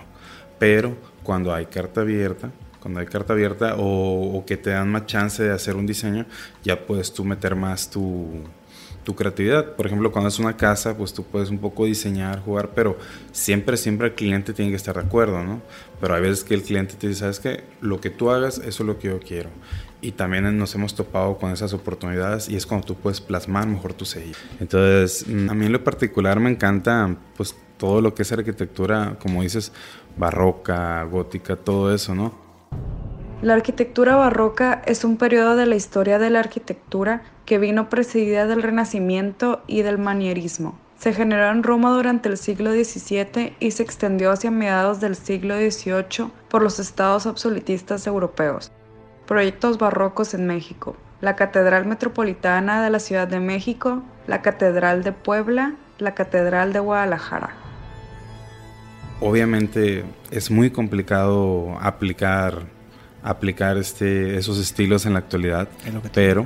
Pero 0.59 0.95
cuando 1.23 1.53
hay 1.53 1.65
carta 1.65 2.01
abierta, 2.01 2.51
cuando 2.83 2.99
hay 2.99 3.05
carta 3.05 3.31
abierta 3.31 3.75
o, 3.77 4.43
que 4.45 4.57
te 4.57 4.71
dan 4.71 4.91
más 4.91 5.05
chance 5.05 5.41
de 5.41 5.51
hacer 5.51 5.77
un 5.77 5.85
diseño, 5.85 6.25
ya 6.65 6.85
puedes 6.85 7.13
tú 7.13 7.23
meter 7.23 7.55
más 7.55 7.89
tu, 7.89 8.43
tu 9.05 9.15
creatividad. 9.15 9.77
Por 9.77 9.85
ejemplo, 9.85 10.11
cuando 10.11 10.27
es 10.27 10.37
una 10.37 10.57
casa, 10.57 10.97
pues 10.97 11.13
tú 11.13 11.23
puedes 11.23 11.49
un 11.49 11.59
poco 11.59 11.85
diseñar, 11.85 12.41
jugar, 12.41 12.71
pero 12.75 12.97
siempre, 13.31 13.77
siempre 13.77 14.07
el 14.07 14.15
cliente 14.15 14.51
tiene 14.51 14.71
que 14.71 14.75
estar 14.75 14.95
de 14.95 14.99
acuerdo, 14.99 15.45
¿no? 15.45 15.61
Pero 16.01 16.13
hay 16.13 16.23
veces 16.23 16.43
que 16.43 16.55
el 16.55 16.61
cliente 16.61 16.95
te 16.95 17.07
dice, 17.07 17.21
¿sabes 17.21 17.39
qué? 17.39 17.63
Lo 17.79 18.01
que 18.01 18.09
tú 18.09 18.29
hagas, 18.31 18.57
eso 18.57 18.83
es 18.83 18.87
lo 18.87 18.99
que 18.99 19.07
yo 19.07 19.19
quiero. 19.21 19.49
Y 20.01 20.11
también 20.11 20.57
nos 20.57 20.75
hemos 20.75 20.93
topado 20.93 21.37
con 21.37 21.51
esas 21.53 21.71
oportunidades 21.71 22.49
y 22.49 22.57
es 22.57 22.65
cuando 22.65 22.85
tú 22.85 22.95
puedes 22.95 23.21
plasmar 23.21 23.65
mejor 23.65 23.93
tu 23.93 24.03
sello. 24.03 24.35
Entonces, 24.59 25.25
mm, 25.25 25.49
a 25.49 25.53
mí 25.53 25.67
en 25.67 25.71
lo 25.71 25.81
particular 25.85 26.41
me 26.41 26.49
encanta, 26.49 27.15
pues, 27.37 27.55
todo 27.77 28.01
lo 28.01 28.13
que 28.13 28.23
es 28.23 28.31
arquitectura, 28.33 29.17
como 29.21 29.41
dices, 29.41 29.71
barroca, 30.17 31.01
gótica, 31.03 31.55
todo 31.55 31.93
eso, 31.95 32.13
¿no? 32.13 32.42
La 33.43 33.55
arquitectura 33.55 34.15
barroca 34.15 34.81
es 34.85 35.03
un 35.03 35.17
periodo 35.17 35.57
de 35.57 35.65
la 35.65 35.75
historia 35.75 36.17
de 36.17 36.29
la 36.29 36.39
arquitectura 36.39 37.23
que 37.45 37.57
vino 37.57 37.89
precedida 37.89 38.47
del 38.47 38.63
Renacimiento 38.63 39.63
y 39.67 39.81
del 39.81 39.97
manierismo. 39.97 40.79
Se 40.97 41.11
generó 41.11 41.49
en 41.49 41.61
Roma 41.61 41.91
durante 41.91 42.29
el 42.29 42.37
siglo 42.37 42.71
XVII 42.71 43.57
y 43.59 43.71
se 43.71 43.83
extendió 43.83 44.31
hacia 44.31 44.49
mediados 44.49 45.01
del 45.01 45.17
siglo 45.17 45.57
XVIII 45.57 46.31
por 46.47 46.61
los 46.61 46.79
estados 46.79 47.27
absolutistas 47.27 48.07
europeos. 48.07 48.71
Proyectos 49.27 49.77
barrocos 49.77 50.33
en 50.33 50.47
México. 50.47 50.95
La 51.19 51.35
Catedral 51.35 51.85
Metropolitana 51.85 52.81
de 52.81 52.91
la 52.91 52.99
Ciudad 52.99 53.27
de 53.27 53.41
México, 53.41 54.03
la 54.25 54.41
Catedral 54.41 55.03
de 55.03 55.11
Puebla, 55.11 55.75
la 55.97 56.15
Catedral 56.15 56.71
de 56.71 56.79
Guadalajara. 56.79 57.49
obviamente 59.19 60.05
es 60.31 60.49
muy 60.49 60.69
complicado 60.69 61.77
aplicar, 61.81 62.82
aplicar 63.23 63.77
este, 63.77 64.37
esos 64.37 64.59
estilos 64.59 65.05
en 65.05 65.13
la 65.13 65.19
actualidad, 65.19 65.67
pero, 66.13 66.45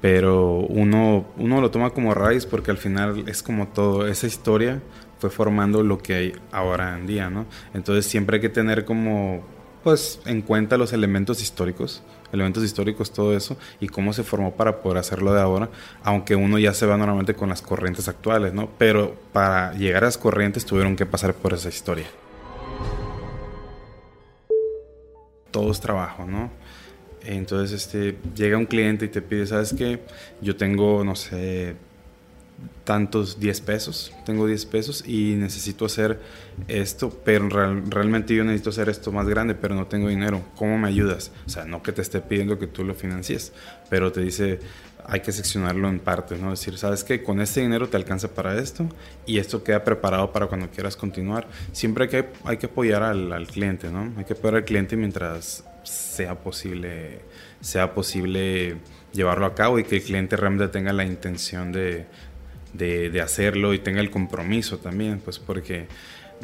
pero 0.00 0.56
uno, 0.56 1.26
uno 1.36 1.60
lo 1.60 1.70
toma 1.70 1.90
como 1.90 2.14
raíz 2.14 2.46
porque 2.46 2.70
al 2.70 2.78
final 2.78 3.24
es 3.28 3.42
como 3.42 3.68
todo, 3.68 4.06
esa 4.06 4.26
historia 4.26 4.80
fue 5.18 5.30
formando 5.30 5.82
lo 5.82 5.98
que 5.98 6.14
hay 6.14 6.32
ahora 6.52 6.96
en 6.96 7.06
día, 7.06 7.28
¿no? 7.28 7.46
Entonces 7.74 8.06
siempre 8.06 8.36
hay 8.36 8.40
que 8.40 8.48
tener 8.48 8.84
como, 8.84 9.42
pues, 9.82 10.20
en 10.26 10.42
cuenta 10.42 10.76
los 10.76 10.92
elementos 10.92 11.42
históricos, 11.42 12.02
elementos 12.32 12.62
históricos, 12.62 13.12
todo 13.12 13.36
eso, 13.36 13.56
y 13.80 13.88
cómo 13.88 14.12
se 14.12 14.22
formó 14.22 14.54
para 14.54 14.80
poder 14.80 14.98
hacerlo 14.98 15.34
de 15.34 15.40
ahora, 15.40 15.68
aunque 16.04 16.36
uno 16.36 16.58
ya 16.58 16.72
se 16.72 16.86
va 16.86 16.96
normalmente 16.96 17.34
con 17.34 17.48
las 17.48 17.62
corrientes 17.62 18.08
actuales, 18.08 18.54
¿no? 18.54 18.68
Pero 18.78 19.16
para 19.32 19.72
llegar 19.74 20.04
a 20.04 20.06
las 20.06 20.18
corrientes 20.18 20.64
tuvieron 20.64 20.96
que 20.96 21.06
pasar 21.06 21.34
por 21.34 21.52
esa 21.52 21.68
historia. 21.68 22.06
Todo 25.50 25.70
es 25.70 25.80
trabajo, 25.80 26.26
¿no? 26.26 26.50
Entonces, 27.24 27.84
este, 27.84 28.18
llega 28.34 28.56
un 28.56 28.66
cliente 28.66 29.06
y 29.06 29.08
te 29.08 29.22
pide, 29.22 29.46
¿sabes 29.46 29.74
qué? 29.76 30.00
Yo 30.40 30.56
tengo, 30.56 31.04
no 31.04 31.14
sé, 31.14 31.76
tantos 32.84 33.38
10 33.38 33.60
pesos, 33.60 34.12
tengo 34.24 34.46
10 34.46 34.66
pesos 34.66 35.04
y 35.06 35.34
necesito 35.34 35.84
hacer 35.84 36.20
esto, 36.68 37.10
pero 37.24 37.48
realmente 37.48 38.34
yo 38.34 38.44
necesito 38.44 38.70
hacer 38.70 38.88
esto 38.88 39.12
más 39.12 39.28
grande, 39.28 39.54
pero 39.54 39.74
no 39.74 39.86
tengo 39.86 40.08
dinero, 40.08 40.42
¿cómo 40.56 40.78
me 40.78 40.88
ayudas? 40.88 41.30
O 41.46 41.50
sea, 41.50 41.66
no 41.66 41.82
que 41.82 41.92
te 41.92 42.00
esté 42.00 42.20
pidiendo 42.20 42.58
que 42.58 42.66
tú 42.66 42.84
lo 42.84 42.94
financies, 42.94 43.52
pero 43.90 44.10
te 44.10 44.22
dice, 44.22 44.58
hay 45.04 45.20
que 45.20 45.32
seccionarlo 45.32 45.88
en 45.88 46.00
partes, 46.00 46.40
¿no? 46.40 46.50
decir, 46.50 46.76
¿sabes 46.78 47.04
qué? 47.04 47.22
Con 47.22 47.40
este 47.40 47.60
dinero 47.60 47.88
te 47.88 47.96
alcanza 47.96 48.28
para 48.28 48.58
esto 48.58 48.86
y 49.26 49.38
esto 49.38 49.62
queda 49.62 49.84
preparado 49.84 50.32
para 50.32 50.46
cuando 50.46 50.70
quieras 50.70 50.96
continuar. 50.96 51.46
Siempre 51.72 52.04
hay 52.04 52.10
que, 52.10 52.28
hay 52.44 52.56
que 52.56 52.66
apoyar 52.66 53.02
al, 53.02 53.32
al 53.32 53.46
cliente, 53.46 53.90
¿no? 53.90 54.12
Hay 54.16 54.24
que 54.24 54.34
apoyar 54.34 54.56
al 54.56 54.64
cliente 54.64 54.96
mientras 54.96 55.64
sea 55.82 56.38
posible, 56.38 57.20
sea 57.60 57.94
posible 57.94 58.76
llevarlo 59.12 59.46
a 59.46 59.54
cabo 59.54 59.78
y 59.78 59.84
que 59.84 59.96
el 59.96 60.02
cliente 60.02 60.36
realmente 60.36 60.68
tenga 60.68 60.92
la 60.92 61.04
intención 61.04 61.72
de, 61.72 62.06
de, 62.72 63.20
hacerlo 63.20 63.74
y 63.74 63.78
tenga 63.78 64.00
el 64.00 64.10
compromiso 64.10 64.78
también, 64.78 65.20
pues 65.20 65.38
porque 65.38 65.86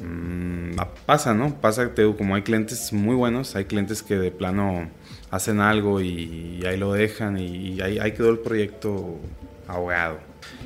mm, 0.02 0.76
pasa, 1.07 1.35
¿no? 1.35 1.61
Pasa, 1.61 1.95
te 1.95 2.04
como 2.14 2.35
hay 2.35 2.43
clientes 2.43 2.93
muy 2.93 3.14
buenos, 3.14 3.57
hay 3.57 3.64
clientes 3.64 4.02
que 4.02 4.16
de 4.16 4.31
plano 4.31 4.90
hacen 5.31 5.61
algo 5.61 6.00
y, 6.00 6.62
ahí 6.66 6.76
lo 6.76 6.93
dejan 6.93 7.38
y, 7.38 7.81
ahí, 7.81 8.12
quedó 8.12 8.31
el 8.31 8.38
proyecto 8.38 9.19
ahogado. 9.66 10.19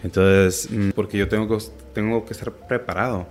Entonces, 0.02 0.70
mm, 0.70 0.90
porque 0.90 1.18
yo 1.18 1.28
tengo 1.28 1.48
que, 1.48 1.64
tengo 1.94 2.24
que 2.24 2.32
estar 2.32 2.52
preparado 2.52 3.26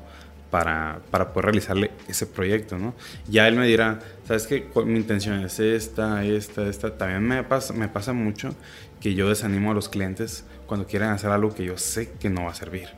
para, 0.50 1.02
para, 1.12 1.34
poder 1.34 1.46
realizarle 1.46 1.92
ese 2.08 2.26
proyecto, 2.26 2.78
¿no? 2.78 2.94
Ya 3.28 3.48
él 3.48 3.56
me 3.56 3.68
dirá, 3.68 4.00
¿sabes 4.26 4.48
qué? 4.48 4.66
Mi 4.86 4.98
intención 4.98 5.44
es 5.44 5.60
esta, 5.60 6.24
esta, 6.24 6.68
esta. 6.68 6.98
También 6.98 7.22
me 7.24 7.44
pasa, 7.44 7.74
me 7.74 7.90
pasa 7.90 8.14
mucho 8.14 8.56
que 9.02 9.14
yo 9.14 9.30
desanimo 9.30 9.72
a 9.72 9.74
los 9.74 9.90
clientes 9.90 10.46
cuando 10.68 10.86
quieren 10.86 11.10
hacer 11.10 11.32
algo 11.32 11.54
que 11.54 11.66
yo 11.66 11.78
sé 11.78 12.12
que 12.20 12.30
no 12.30 12.46
va 12.46 12.52
a 12.52 12.56
servir. 12.56 12.90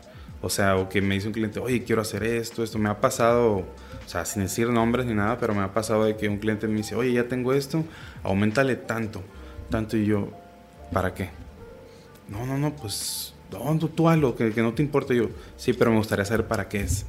O 0.41 0.49
sea, 0.49 0.77
o 0.77 0.87
que 0.87 1.01
me 1.01 1.15
dice 1.15 1.27
un 1.27 1.33
cliente, 1.33 1.59
oye, 1.59 1.83
quiero 1.83 2.01
hacer 2.01 2.23
esto, 2.23 2.63
esto. 2.63 2.77
Me 2.79 2.89
ha 2.89 3.01
pasado, 3.01 3.57
o 3.57 3.65
sea, 4.07 4.25
sin 4.25 4.43
decir 4.43 4.69
nombres 4.69 5.05
ni 5.05 5.13
nada, 5.13 5.37
pero 5.37 5.53
me 5.53 5.61
ha 5.61 5.73
pasado 5.73 6.05
de 6.05 6.15
que 6.15 6.29
un 6.29 6.37
cliente 6.37 6.67
me 6.67 6.77
dice, 6.77 6.95
oye, 6.95 7.11
ya 7.11 7.27
tengo 7.27 7.53
esto, 7.53 7.83
aumentale 8.23 8.75
tanto, 8.75 9.21
tanto. 9.69 9.97
Y 9.97 10.05
yo, 10.05 10.29
¿para 10.93 11.13
qué? 11.13 11.29
No, 12.29 12.45
no, 12.45 12.57
no, 12.57 12.75
pues, 12.75 13.33
no, 13.51 13.77
tú, 13.77 13.89
tú 13.89 14.07
hazlo, 14.07 14.35
que, 14.35 14.51
que 14.53 14.61
no 14.61 14.73
te 14.73 14.81
importe. 14.81 15.15
Yo, 15.15 15.29
sí, 15.57 15.73
pero 15.73 15.91
me 15.91 15.97
gustaría 15.97 16.25
saber 16.25 16.47
para 16.47 16.69
qué 16.69 16.81
es. 16.81 17.05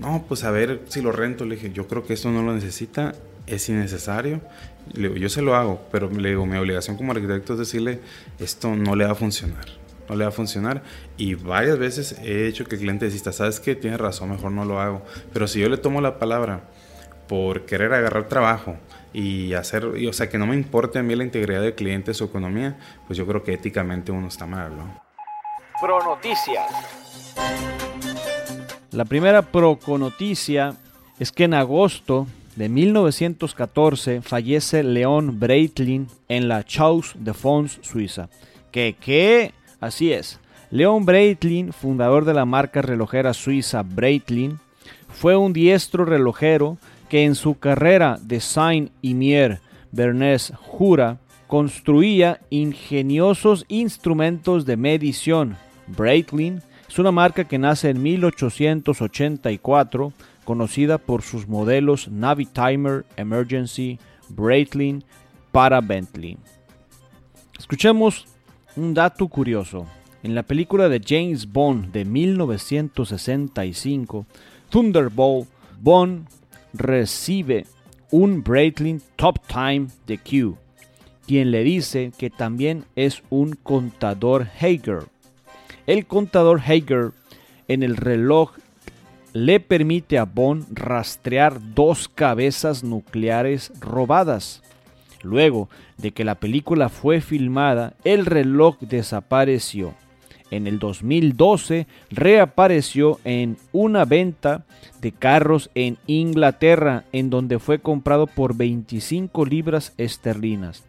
No, 0.00 0.24
pues 0.26 0.44
a 0.44 0.50
ver 0.50 0.80
si 0.88 1.02
lo 1.02 1.12
rento. 1.12 1.44
Le 1.44 1.56
dije, 1.56 1.70
yo 1.72 1.86
creo 1.86 2.04
que 2.04 2.14
esto 2.14 2.30
no 2.30 2.42
lo 2.42 2.54
necesita, 2.54 3.12
es 3.46 3.68
innecesario. 3.68 4.40
Le 4.94 5.08
digo, 5.08 5.16
yo 5.16 5.28
se 5.28 5.42
lo 5.42 5.54
hago, 5.54 5.86
pero 5.92 6.10
le 6.10 6.30
digo, 6.30 6.46
mi 6.46 6.56
obligación 6.56 6.96
como 6.96 7.12
arquitecto 7.12 7.52
es 7.52 7.58
decirle, 7.58 8.00
esto 8.38 8.74
no 8.74 8.96
le 8.96 9.04
va 9.04 9.12
a 9.12 9.14
funcionar. 9.14 9.66
No 10.08 10.16
le 10.16 10.24
va 10.24 10.30
a 10.30 10.32
funcionar. 10.32 10.82
Y 11.18 11.34
varias 11.34 11.78
veces 11.78 12.18
he 12.24 12.46
hecho 12.46 12.64
que 12.64 12.76
el 12.76 12.80
cliente 12.80 13.04
decida, 13.04 13.30
sabes 13.32 13.60
que 13.60 13.76
tiene 13.76 13.98
razón, 13.98 14.30
mejor 14.30 14.52
no 14.52 14.64
lo 14.64 14.80
hago. 14.80 15.02
Pero 15.34 15.46
si 15.46 15.60
yo 15.60 15.68
le 15.68 15.76
tomo 15.76 16.00
la 16.00 16.18
palabra 16.18 16.62
por 17.28 17.66
querer 17.66 17.92
agarrar 17.92 18.26
trabajo 18.26 18.76
y 19.12 19.52
hacer, 19.52 19.84
o 19.84 20.12
sea, 20.14 20.30
que 20.30 20.38
no 20.38 20.46
me 20.46 20.54
importe 20.54 20.98
a 20.98 21.02
mí 21.02 21.14
la 21.14 21.24
integridad 21.24 21.60
del 21.60 21.74
cliente, 21.74 22.14
su 22.14 22.24
economía, 22.24 22.78
pues 23.06 23.18
yo 23.18 23.26
creo 23.26 23.44
que 23.44 23.52
éticamente 23.52 24.10
uno 24.10 24.28
está 24.28 24.46
mal, 24.46 24.76
¿no? 24.76 25.02
Pro 25.80 26.02
Noticias. 26.02 26.70
La 28.92 29.04
primera 29.04 29.42
proconoticia 29.42 30.74
es 31.20 31.30
que 31.30 31.44
en 31.44 31.54
agosto 31.54 32.26
de 32.56 32.68
1914 32.68 34.20
fallece 34.20 34.82
León 34.82 35.38
Breitling 35.38 36.08
en 36.28 36.48
la 36.48 36.64
Chaux 36.64 37.14
de 37.16 37.32
Fonds, 37.32 37.78
Suiza. 37.82 38.28
¿Qué? 38.72 39.52
Así 39.80 40.12
es. 40.12 40.40
León 40.72 41.04
Breitling, 41.04 41.72
fundador 41.72 42.24
de 42.24 42.34
la 42.34 42.44
marca 42.44 42.82
relojera 42.82 43.32
suiza 43.32 43.82
Breitling, 43.82 44.58
fue 45.08 45.36
un 45.36 45.52
diestro 45.52 46.04
relojero 46.04 46.76
que 47.08 47.24
en 47.24 47.34
su 47.36 47.58
carrera 47.58 48.18
de 48.20 48.40
Saint-Imier 48.40 49.60
Bernes 49.92 50.52
Jura 50.56 51.18
construía 51.46 52.40
ingeniosos 52.50 53.64
instrumentos 53.68 54.66
de 54.66 54.76
medición. 54.76 55.56
Breitling 55.88 56.62
es 56.90 56.98
una 56.98 57.12
marca 57.12 57.44
que 57.44 57.56
nace 57.56 57.88
en 57.90 58.02
1884, 58.02 60.12
conocida 60.44 60.98
por 60.98 61.22
sus 61.22 61.46
modelos 61.46 62.08
Navitimer, 62.08 63.06
Emergency, 63.16 64.00
Breitling 64.28 65.04
para 65.52 65.80
Bentley. 65.80 66.36
Escuchemos 67.56 68.26
un 68.74 68.92
dato 68.92 69.28
curioso. 69.28 69.86
En 70.24 70.34
la 70.34 70.42
película 70.42 70.88
de 70.88 71.00
James 71.00 71.52
Bond 71.52 71.92
de 71.92 72.04
1965, 72.04 74.26
Thunderbolt, 74.68 75.48
Bond 75.80 76.26
recibe 76.72 77.66
un 78.10 78.42
Breitling 78.42 79.00
Top 79.14 79.38
Time 79.46 79.86
de 80.08 80.18
Q, 80.18 80.56
quien 81.24 81.52
le 81.52 81.62
dice 81.62 82.10
que 82.18 82.30
también 82.30 82.84
es 82.96 83.22
un 83.30 83.52
contador 83.52 84.48
Hager 84.60 85.04
el 85.86 86.06
contador 86.06 86.60
Hager 86.60 87.12
en 87.68 87.82
el 87.82 87.96
reloj 87.96 88.52
le 89.32 89.60
permite 89.60 90.18
a 90.18 90.24
Bond 90.24 90.66
rastrear 90.72 91.74
dos 91.74 92.08
cabezas 92.08 92.82
nucleares 92.82 93.72
robadas. 93.80 94.62
Luego 95.22 95.68
de 95.98 96.12
que 96.12 96.24
la 96.24 96.36
película 96.36 96.88
fue 96.88 97.20
filmada, 97.20 97.94
el 98.04 98.26
reloj 98.26 98.78
desapareció. 98.80 99.94
En 100.50 100.66
el 100.66 100.80
2012 100.80 101.86
reapareció 102.10 103.20
en 103.24 103.56
una 103.72 104.04
venta 104.04 104.64
de 105.00 105.12
carros 105.12 105.70
en 105.76 105.98
Inglaterra, 106.06 107.04
en 107.12 107.30
donde 107.30 107.60
fue 107.60 107.78
comprado 107.78 108.26
por 108.26 108.56
25 108.56 109.44
libras 109.44 109.94
esterlinas. 109.96 110.84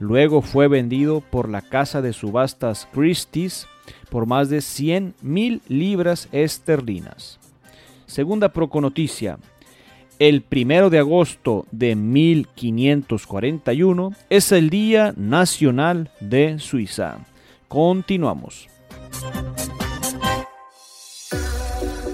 Luego 0.00 0.42
fue 0.42 0.66
vendido 0.66 1.20
por 1.20 1.48
la 1.48 1.62
casa 1.62 2.02
de 2.02 2.12
subastas 2.12 2.88
Christie's 2.92 3.68
por 4.10 4.26
más 4.26 4.48
de 4.48 4.60
100 4.60 5.14
mil 5.22 5.62
libras 5.68 6.28
esterlinas. 6.32 7.38
Segunda 8.06 8.52
proconoticia. 8.52 9.38
El 10.18 10.42
primero 10.42 10.90
de 10.90 10.98
agosto 10.98 11.64
de 11.72 11.94
1541 11.96 14.12
es 14.30 14.52
el 14.52 14.70
Día 14.70 15.12
Nacional 15.16 16.12
de 16.20 16.60
Suiza. 16.60 17.18
Continuamos. 17.66 18.68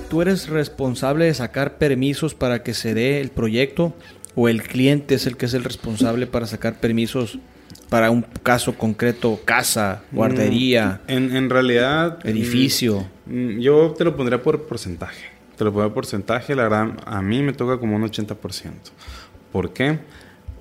¿Tú 0.08 0.22
eres 0.22 0.48
responsable 0.48 1.26
de 1.26 1.34
sacar 1.34 1.76
permisos 1.78 2.34
para 2.34 2.62
que 2.62 2.72
se 2.74 2.94
dé 2.94 3.20
el 3.20 3.30
proyecto 3.30 3.92
o 4.34 4.48
el 4.48 4.62
cliente 4.62 5.16
es 5.16 5.26
el 5.26 5.36
que 5.36 5.44
es 5.46 5.54
el 5.54 5.64
responsable 5.64 6.26
para 6.26 6.46
sacar 6.46 6.80
permisos 6.80 7.38
para 7.88 8.10
un 8.10 8.22
caso 8.42 8.76
concreto, 8.76 9.40
casa, 9.44 10.02
guardería. 10.12 11.00
Mm, 11.08 11.36
en, 11.36 11.50
realidad. 11.50 12.18
Edificio. 12.24 13.06
Mm, 13.26 13.58
yo 13.58 13.94
te 13.96 14.04
lo 14.04 14.16
pondría 14.16 14.42
por 14.42 14.62
porcentaje. 14.62 15.26
Te 15.56 15.64
lo 15.64 15.72
pondría 15.72 15.88
por 15.88 16.02
porcentaje. 16.02 16.54
La 16.54 16.64
verdad, 16.64 16.90
a 17.04 17.20
mí 17.22 17.42
me 17.42 17.52
toca 17.52 17.78
como 17.78 17.96
un 17.96 18.02
80%. 18.02 18.72
¿Por 19.52 19.72
qué? 19.72 19.98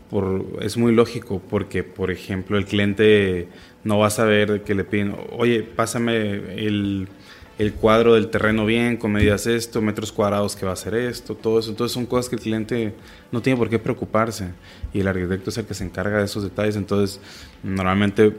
Por, 0.10 0.46
es 0.62 0.76
muy 0.76 0.94
lógico 0.94 1.42
porque, 1.50 1.84
por 1.84 2.10
ejemplo, 2.10 2.58
el 2.58 2.66
cliente 2.66 3.48
no 3.84 4.00
va 4.00 4.08
a 4.08 4.12
saber 4.12 4.64
que 4.64 4.74
le 4.74 4.84
piden, 4.84 5.16
oye, 5.32 5.62
pásame 5.62 6.32
el 6.58 7.08
el 7.60 7.74
cuadro 7.74 8.14
del 8.14 8.30
terreno 8.30 8.66
bien, 8.66 8.96
con 8.96 9.12
medidas 9.12 9.46
esto, 9.46 9.82
metros 9.82 10.14
cuadrados 10.14 10.56
que 10.56 10.66
va 10.66 10.72
a 10.72 10.78
ser 10.78 10.96
esto, 10.96 11.36
todo 11.36 11.60
eso. 11.60 11.70
Entonces 11.70 11.94
son 11.94 12.06
cosas 12.06 12.30
que 12.30 12.38
el 12.38 12.42
cliente 12.42 12.96
no 13.34 13.42
tiene 13.42 13.58
por 13.58 13.70
qué 13.70 13.78
preocuparse 13.78 14.54
y 14.94 15.02
el 15.02 15.08
arquitecto 15.10 15.50
es 15.50 15.58
el 15.58 15.66
que 15.66 15.74
se 15.74 15.84
encarga 15.84 16.20
de 16.20 16.26
esos 16.26 16.42
detalles. 16.42 16.78
Entonces 16.78 17.20
normalmente, 17.62 18.34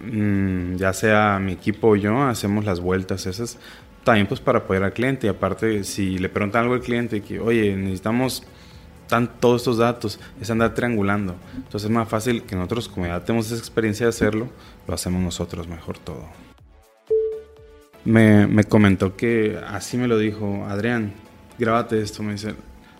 mm, 0.00 0.76
ya 0.76 0.94
sea 0.94 1.38
mi 1.38 1.52
equipo 1.52 1.88
o 1.88 1.96
yo, 1.96 2.22
hacemos 2.22 2.64
las 2.64 2.80
vueltas 2.80 3.26
esas 3.26 3.58
también 4.04 4.26
pues 4.26 4.40
para 4.40 4.60
apoyar 4.60 4.84
al 4.84 4.94
cliente. 4.94 5.26
Y 5.26 5.30
aparte, 5.30 5.84
si 5.84 6.16
le 6.16 6.30
preguntan 6.30 6.62
algo 6.62 6.74
al 6.74 6.80
cliente 6.80 7.20
que, 7.20 7.38
oye, 7.40 7.76
necesitamos 7.76 8.42
tan, 9.06 9.38
todos 9.38 9.60
estos 9.60 9.76
datos, 9.76 10.18
es 10.40 10.48
andar 10.48 10.72
triangulando. 10.74 11.34
Entonces 11.56 11.84
es 11.84 11.90
más 11.90 12.08
fácil 12.08 12.42
que 12.44 12.56
nosotros, 12.56 12.88
como 12.88 13.06
ya 13.06 13.22
tenemos 13.22 13.46
esa 13.46 13.58
experiencia 13.58 14.06
de 14.06 14.10
hacerlo, 14.10 14.48
lo 14.88 14.94
hacemos 14.94 15.20
nosotros 15.20 15.68
mejor 15.68 15.98
todo. 15.98 16.45
Me, 18.06 18.46
me 18.46 18.64
comentó 18.64 19.16
que 19.16 19.58
así 19.66 19.98
me 19.98 20.08
lo 20.08 20.16
dijo, 20.16 20.64
Adrián, 20.66 21.12
grábate 21.58 22.00
esto, 22.00 22.22
me 22.22 22.32
dice, 22.32 22.54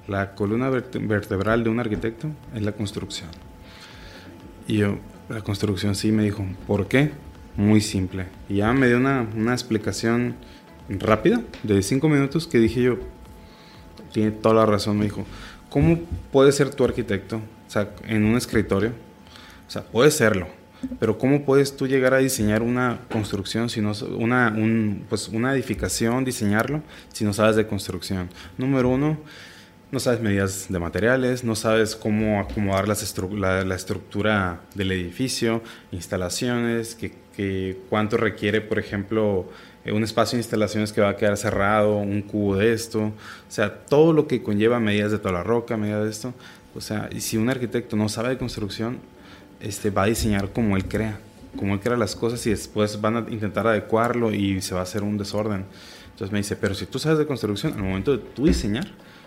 la 0.09 0.35
columna 0.35 0.69
vertebral 0.69 1.65
de 1.65 1.71
un 1.71 1.81
arquitecto 1.81 2.29
es 2.55 2.63
la 2.63 2.73
construcción. 2.73 3.29
Y 4.67 4.79
yo, 4.79 4.99
la 5.29 5.41
construcción 5.43 5.95
sí, 5.95 6.13
me 6.13 6.25
dijo, 6.25 6.45
¿por 6.67 6.89
qué? 6.89 7.13
Muy 7.57 7.81
simple. 7.81 8.27
Y 8.49 8.57
ya 8.57 8.73
me 8.73 8.89
dio 8.89 8.97
una, 8.97 9.27
una 9.35 9.53
explicación 9.53 10.35
rápida, 10.89 11.41
de 11.63 11.83
cinco 11.83 12.09
minutos, 12.09 12.47
que 12.47 12.59
dije 12.59 12.83
yo, 12.83 12.99
tiene 14.13 14.31
toda 14.31 14.55
la 14.57 14.67
razón, 14.67 14.99
me 14.99 15.05
dijo, 15.05 15.25
¿cómo 15.69 15.99
puedes 16.33 16.55
ser 16.57 16.75
tu 16.75 16.85
arquitecto? 16.85 17.37
O 17.37 17.71
sea, 17.71 17.91
en 18.07 18.25
un 18.25 18.37
escritorio. 18.37 18.91
O 19.69 19.71
sea, 19.71 19.83
puedes 19.83 20.17
serlo, 20.17 20.47
pero 20.99 21.19
¿cómo 21.19 21.45
puedes 21.45 21.77
tú 21.77 21.87
llegar 21.87 22.15
a 22.15 22.19
diseñar 22.19 22.63
una 22.63 23.01
construcción, 23.11 23.69
si 23.69 23.81
no, 23.81 23.93
una, 24.19 24.55
pues 25.09 25.29
una 25.29 25.53
edificación, 25.55 26.25
diseñarlo, 26.25 26.83
si 27.13 27.25
no 27.25 27.33
sabes 27.33 27.57
de 27.57 27.67
construcción? 27.67 28.29
Número 28.59 28.89
uno, 28.89 29.19
no 29.91 30.01
sabes 30.01 30.21
medidas 30.21 30.67
de 30.69 30.79
materiales, 30.79 31.45
no 31.45 31.55
sabes 31.55 31.95
cómo 31.95 32.41
acomodar 32.41 32.89
la, 32.89 32.95
estructura 33.75 34.61
del 34.75 34.93
edificio, 34.93 35.63
instalaciones, 35.93 36.95
que, 36.95 37.79
cuánto 37.91 38.17
requiere, 38.17 38.61
por 38.63 38.79
ejemplo, 38.79 39.49
eh, 39.85 39.93
un 39.93 40.03
espacio 40.03 40.37
de 40.37 40.41
instalaciones 40.41 40.93
que 40.93 41.03
va 41.03 41.11
a 41.11 41.17
quedar 41.17 41.37
cerrado, 41.37 41.99
un 41.99 42.23
cubo 42.23 42.57
de 42.57 42.73
esto, 42.73 43.01
o 43.05 43.13
sea, 43.49 43.85
todo 43.85 44.13
lo 44.13 44.27
que 44.27 44.43
conlleva 44.43 44.81
medidas 44.81 45.13
de 45.13 45.19
toda 45.19 45.33
la 45.33 45.43
roca, 45.43 45.77
medidas 45.77 46.05
de 46.05 46.11
esto, 46.11 46.35
o 46.75 46.81
sea, 46.81 47.09
y 47.13 47.21
si 47.21 47.37
un 47.37 47.51
arquitecto 47.51 47.95
no 47.95 48.09
sabe 48.09 48.31
de 48.31 48.39
construcción, 48.39 48.99
este, 49.61 49.91
va 49.91 50.05
a 50.05 50.07
diseñar 50.07 50.53
como 50.53 50.77
él 50.77 50.87
crea, 50.87 51.19
como 51.57 51.75
él 51.75 51.81
crea 51.81 51.97
las 51.97 52.15
cosas 52.17 52.47
y 52.47 52.51
después 52.51 53.01
van 53.01 53.17
a 53.17 53.21
intentar 53.31 53.67
adecuarlo 53.67 54.33
y 54.33 54.61
se 54.61 54.75
va 54.75 54.81
a 54.81 54.85
hacer 54.85 55.03
un 55.03 55.19
desorden. 55.19 55.65
Entonces 56.11 56.33
me 56.33 56.39
dice, 56.39 56.57
pero 56.57 56.75
si 56.75 56.87
tú 56.87 56.99
sabes 56.99 57.19
de 57.19 57.27
construcción, 57.27 57.75
al 57.75 57.83
momento 57.83 58.13
de 58.13 58.19
tú 58.19 58.47
diseñar, 58.47 58.87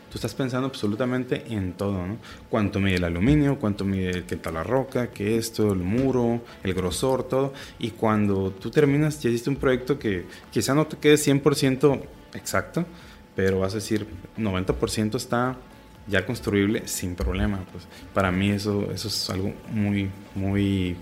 tú 0.10 0.16
estás 0.16 0.34
pensando 0.34 0.68
absolutamente 0.68 1.44
en 1.50 1.74
todo, 1.74 2.06
¿no? 2.06 2.18
Cuánto 2.50 2.80
mide 2.80 2.96
el 2.96 3.04
aluminio, 3.04 3.60
cuánto 3.60 3.86
mide 3.86 4.24
qué 4.26 4.36
tal 4.36 4.56
la 4.56 4.64
roca, 4.64 5.12
qué 5.12 5.38
esto, 5.38 5.72
el 5.72 5.80
muro, 5.80 6.42
el 6.64 6.74
grosor, 6.74 7.24
todo. 7.24 7.54
Y 7.78 7.92
cuando 7.92 8.52
tú 8.52 8.72
terminas, 8.72 9.22
ya 9.22 9.30
hiciste 9.30 9.50
un 9.50 9.58
proyecto 9.58 10.00
que 10.00 10.26
quizá 10.52 10.74
no 10.74 10.88
te 10.88 10.98
quede 10.98 11.16
100% 11.16 12.02
exacto, 12.34 12.86
pero 13.36 13.60
vas 13.60 13.74
a 13.74 13.76
decir 13.76 14.08
90% 14.38 15.16
está 15.16 15.58
ya 16.10 16.25
construible 16.25 16.88
sin 16.88 17.16
problema. 17.16 17.60
Pues 17.72 17.88
para 18.13 18.32
mí 18.32 18.50
eso, 18.50 18.92
eso 18.92 19.08
es 19.08 19.30
algo 19.30 19.54
muy, 19.72 20.10
muy 20.36 20.96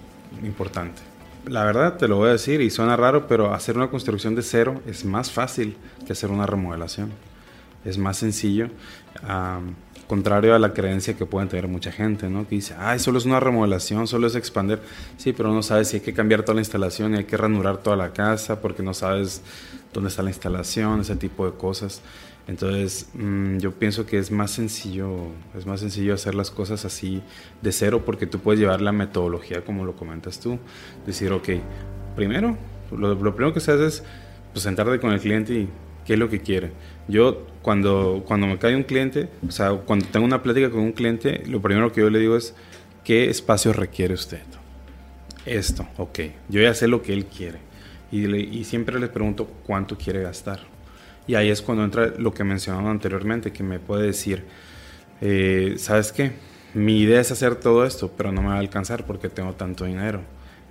importante. 0.44 1.02
La 1.46 1.64
verdad 1.64 1.98
te 1.98 2.08
lo 2.08 2.18
voy 2.18 2.30
a 2.30 2.34
decir 2.34 2.60
y 2.62 2.70
suena 2.70 2.98
raro, 2.98 3.28
pero 3.28 3.54
hacer 3.54 3.78
una 3.78 3.90
construcción 3.90 4.36
de 4.36 4.42
cero 4.42 4.82
es 4.86 5.06
más 5.06 5.32
fácil 5.32 5.78
que 6.06 6.14
hacer 6.14 6.30
una 6.30 6.46
remodelación 6.46 7.12
es 7.88 7.98
más 7.98 8.18
sencillo, 8.18 8.70
contrario 10.08 10.56
a 10.56 10.60
la 10.60 10.74
creencia 10.74 11.16
que 11.16 11.26
pueden 11.26 11.50
tener 11.50 11.68
mucha 11.68 11.92
gente, 11.92 12.30
¿no? 12.30 12.48
Que 12.48 12.56
dice, 12.56 12.76
ay, 12.78 13.00
solo 13.00 13.18
es 13.18 13.26
una 13.26 13.40
remodelación, 13.40 14.08
solo 14.08 14.28
es 14.28 14.36
expander. 14.36 14.82
Sí, 15.18 15.34
pero 15.34 15.52
no 15.54 15.64
sabes 15.64 15.90
si 15.90 15.98
hay 15.98 16.02
que 16.02 16.14
cambiar 16.14 16.44
toda 16.44 16.56
la 16.56 16.62
instalación 16.62 17.14
y 17.14 17.18
hay 17.18 17.24
que 17.26 17.38
ranurar 17.38 17.78
toda 17.78 17.96
la 17.96 18.14
casa 18.14 18.62
porque 18.62 18.84
no 18.84 18.94
sabes 18.94 19.42
dónde 19.94 20.10
está 20.10 20.22
la 20.22 20.30
instalación, 20.30 21.02
ese 21.02 21.16
tipo 21.16 21.46
de 21.46 21.58
cosas. 21.58 22.02
Entonces, 22.48 23.10
mm, 23.14 23.58
yo 23.58 23.72
pienso 23.74 24.06
que 24.06 24.18
es 24.18 24.32
más 24.32 24.52
sencillo, 24.52 25.28
es 25.58 25.66
más 25.66 25.82
sencillo 25.82 26.14
hacer 26.14 26.34
las 26.34 26.50
cosas 26.50 26.86
así 26.86 27.22
de 27.62 27.72
cero 27.74 28.04
porque 28.06 28.26
tú 28.26 28.40
puedes 28.40 28.60
llevar 28.60 28.82
la 28.82 28.94
metodología 28.94 29.66
como 29.66 29.86
lo 29.86 29.96
comentas 29.96 30.40
tú. 30.40 30.58
Decir, 31.06 31.32
ok, 31.34 31.50
primero, 32.16 32.58
lo, 32.92 33.16
lo 33.16 33.36
primero 33.36 33.54
que 33.54 33.60
se 33.60 33.74
hace 33.74 33.86
es 33.88 34.04
pues, 34.54 34.64
sentarte 34.64 35.00
con 35.00 35.12
el 35.12 35.20
cliente 35.20 35.54
y 35.54 35.70
qué 36.06 36.14
es 36.14 36.20
lo 36.20 36.30
que 36.30 36.40
quiere. 36.40 36.72
Yo 37.10 37.46
cuando, 37.62 38.24
cuando 38.26 38.48
me 38.48 38.58
cae 38.58 38.78
un 38.78 38.84
cliente, 38.84 39.30
o 39.46 39.52
sea, 39.52 39.72
cuando 39.74 40.06
tengo 40.08 40.26
una 40.26 40.42
plática 40.42 40.70
con 40.70 40.80
un 40.80 40.94
cliente, 40.94 41.44
lo 41.48 41.62
primero 41.62 41.92
que 41.92 42.00
yo 42.00 42.10
le 42.10 42.20
digo 42.20 42.38
es, 42.38 42.56
¿qué 43.04 43.30
espacio 43.30 43.74
requiere 43.74 44.14
usted? 44.14 44.42
Esto, 45.46 45.86
ok. 45.98 46.20
Yo 46.48 46.62
ya 46.62 46.74
sé 46.74 46.88
lo 46.88 47.02
que 47.02 47.12
él 47.12 47.26
quiere. 47.26 47.60
Y, 48.10 48.26
y 48.36 48.64
siempre 48.64 49.00
le 49.00 49.10
pregunto 49.10 49.48
cuánto 49.66 49.98
quiere 49.98 50.22
gastar. 50.22 50.77
Y 51.28 51.36
ahí 51.36 51.50
es 51.50 51.62
cuando 51.62 51.84
entra 51.84 52.14
lo 52.18 52.34
que 52.34 52.44
mencionaba 52.44 52.90
anteriormente, 52.90 53.52
que 53.52 53.64
me 53.64 53.80
puede 53.80 54.08
decir, 54.08 54.46
eh, 55.22 55.76
¿sabes 55.78 56.12
qué? 56.12 56.32
Mi 56.74 57.00
idea 57.00 57.20
es 57.20 57.32
hacer 57.32 57.56
todo 57.56 57.86
esto, 57.86 58.12
pero 58.16 58.32
no 58.32 58.42
me 58.42 58.50
va 58.50 58.56
a 58.56 58.60
alcanzar 58.60 59.06
porque 59.06 59.30
tengo 59.30 59.54
tanto 59.54 59.86
dinero. 59.86 60.22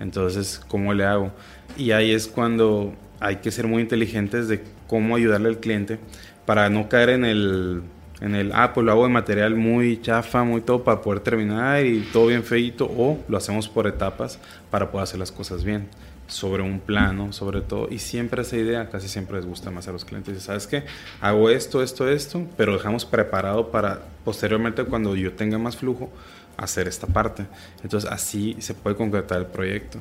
Entonces, 0.01 0.61
¿cómo 0.69 0.95
le 0.95 1.05
hago? 1.05 1.33
Y 1.77 1.91
ahí 1.91 2.13
es 2.13 2.27
cuando 2.27 2.95
hay 3.21 3.37
que 3.37 3.51
ser 3.51 3.67
muy 3.67 3.83
inteligentes 3.83 4.49
de 4.49 4.63
cómo 4.87 5.17
ayudarle 5.17 5.49
al 5.49 5.59
cliente 5.59 5.99
para 6.45 6.69
no 6.71 6.89
caer 6.89 7.11
en 7.11 7.25
el, 7.25 7.83
en 8.21 8.35
el, 8.35 8.53
ah, 8.55 8.73
pues 8.73 8.85
lo 8.85 8.93
hago 8.93 9.05
de 9.05 9.11
material 9.11 9.57
muy 9.57 10.01
chafa, 10.01 10.45
muy 10.45 10.61
todo 10.61 10.85
para 10.85 11.01
poder 11.03 11.21
terminar 11.21 11.85
y 11.85 12.01
todo 12.13 12.29
bien 12.29 12.45
feito, 12.45 12.87
o 12.87 13.19
lo 13.29 13.37
hacemos 13.37 13.69
por 13.69 13.87
etapas 13.87 14.39
para 14.71 14.91
poder 14.91 15.05
hacer 15.05 15.19
las 15.19 15.33
cosas 15.33 15.65
bien, 15.65 15.89
sobre 16.27 16.63
un 16.63 16.81
plano, 16.81 17.33
sobre 17.33 17.61
todo, 17.61 17.89
y 17.91 17.99
siempre 17.99 18.43
esa 18.43 18.57
idea 18.57 18.89
casi 18.91 19.09
siempre 19.09 19.37
les 19.37 19.47
gusta 19.47 19.71
más 19.71 19.89
a 19.89 19.93
los 19.93 20.05
clientes. 20.05 20.43
¿Sabes 20.43 20.67
qué? 20.67 20.85
Hago 21.21 21.51
esto, 21.51 21.83
esto, 21.83 22.09
esto, 22.09 22.47
pero 22.57 22.73
dejamos 22.73 23.05
preparado 23.05 23.71
para 23.71 24.03
posteriormente 24.25 24.85
cuando 24.85 25.15
yo 25.15 25.33
tenga 25.33 25.59
más 25.59 25.77
flujo, 25.77 26.11
hacer 26.57 26.89
esta 26.89 27.07
parte. 27.07 27.47
Entonces 27.83 28.11
así 28.11 28.57
se 28.59 28.75
puede 28.75 28.97
concretar 28.97 29.39
el 29.39 29.47
proyecto. 29.47 29.99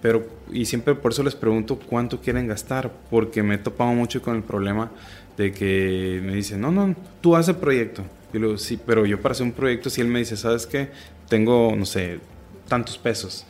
Pero, 0.00 0.26
y 0.50 0.64
siempre 0.64 0.94
por 0.94 1.12
eso 1.12 1.22
les 1.22 1.34
pregunto 1.34 1.78
cuánto 1.78 2.20
quieren 2.20 2.46
gastar, 2.46 2.90
porque 3.10 3.42
me 3.42 3.56
he 3.56 3.58
topado 3.58 3.92
mucho 3.92 4.22
con 4.22 4.36
el 4.36 4.42
problema 4.42 4.90
de 5.36 5.52
que 5.52 6.20
me 6.24 6.34
dicen, 6.34 6.60
no, 6.60 6.72
no, 6.72 6.94
tú 7.20 7.36
haces 7.36 7.54
el 7.54 7.60
proyecto. 7.60 8.02
Y 8.32 8.38
luego, 8.38 8.58
sí, 8.58 8.78
pero 8.84 9.06
yo 9.06 9.20
para 9.20 9.32
hacer 9.32 9.46
un 9.46 9.52
proyecto, 9.52 9.90
si 9.90 10.00
él 10.00 10.08
me 10.08 10.18
dice, 10.18 10.36
¿sabes 10.36 10.66
qué? 10.66 10.90
Tengo, 11.28 11.74
no 11.76 11.86
sé, 11.86 12.20
tantos 12.68 12.98
pesos. 12.98 13.46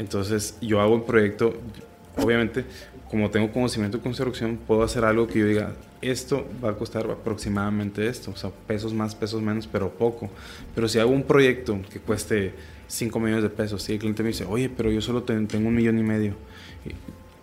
Entonces 0.00 0.56
yo 0.62 0.80
hago 0.80 0.96
el 0.96 1.02
proyecto, 1.02 1.52
obviamente, 2.16 2.64
como 3.10 3.30
tengo 3.30 3.52
conocimiento 3.52 3.98
de 3.98 4.02
construcción, 4.02 4.56
puedo 4.56 4.82
hacer 4.82 5.04
algo 5.04 5.26
que 5.26 5.40
yo 5.40 5.46
diga, 5.46 5.74
esto 6.00 6.48
va 6.64 6.70
a 6.70 6.72
costar 6.74 7.04
aproximadamente 7.10 8.06
esto, 8.06 8.30
o 8.30 8.36
sea, 8.36 8.48
pesos 8.66 8.94
más, 8.94 9.14
pesos 9.14 9.42
menos, 9.42 9.66
pero 9.66 9.90
poco. 9.90 10.30
Pero 10.74 10.88
si 10.88 10.98
hago 10.98 11.10
un 11.10 11.22
proyecto 11.22 11.78
que 11.92 12.00
cueste 12.00 12.54
5 12.88 13.20
millones 13.20 13.42
de 13.42 13.50
pesos, 13.50 13.86
y 13.90 13.92
el 13.92 13.98
cliente 13.98 14.22
me 14.22 14.30
dice, 14.30 14.46
oye, 14.48 14.70
pero 14.74 14.90
yo 14.90 15.02
solo 15.02 15.22
tengo 15.22 15.68
un 15.68 15.74
millón 15.74 15.98
y 15.98 16.02
medio, 16.02 16.34
y 16.86 16.94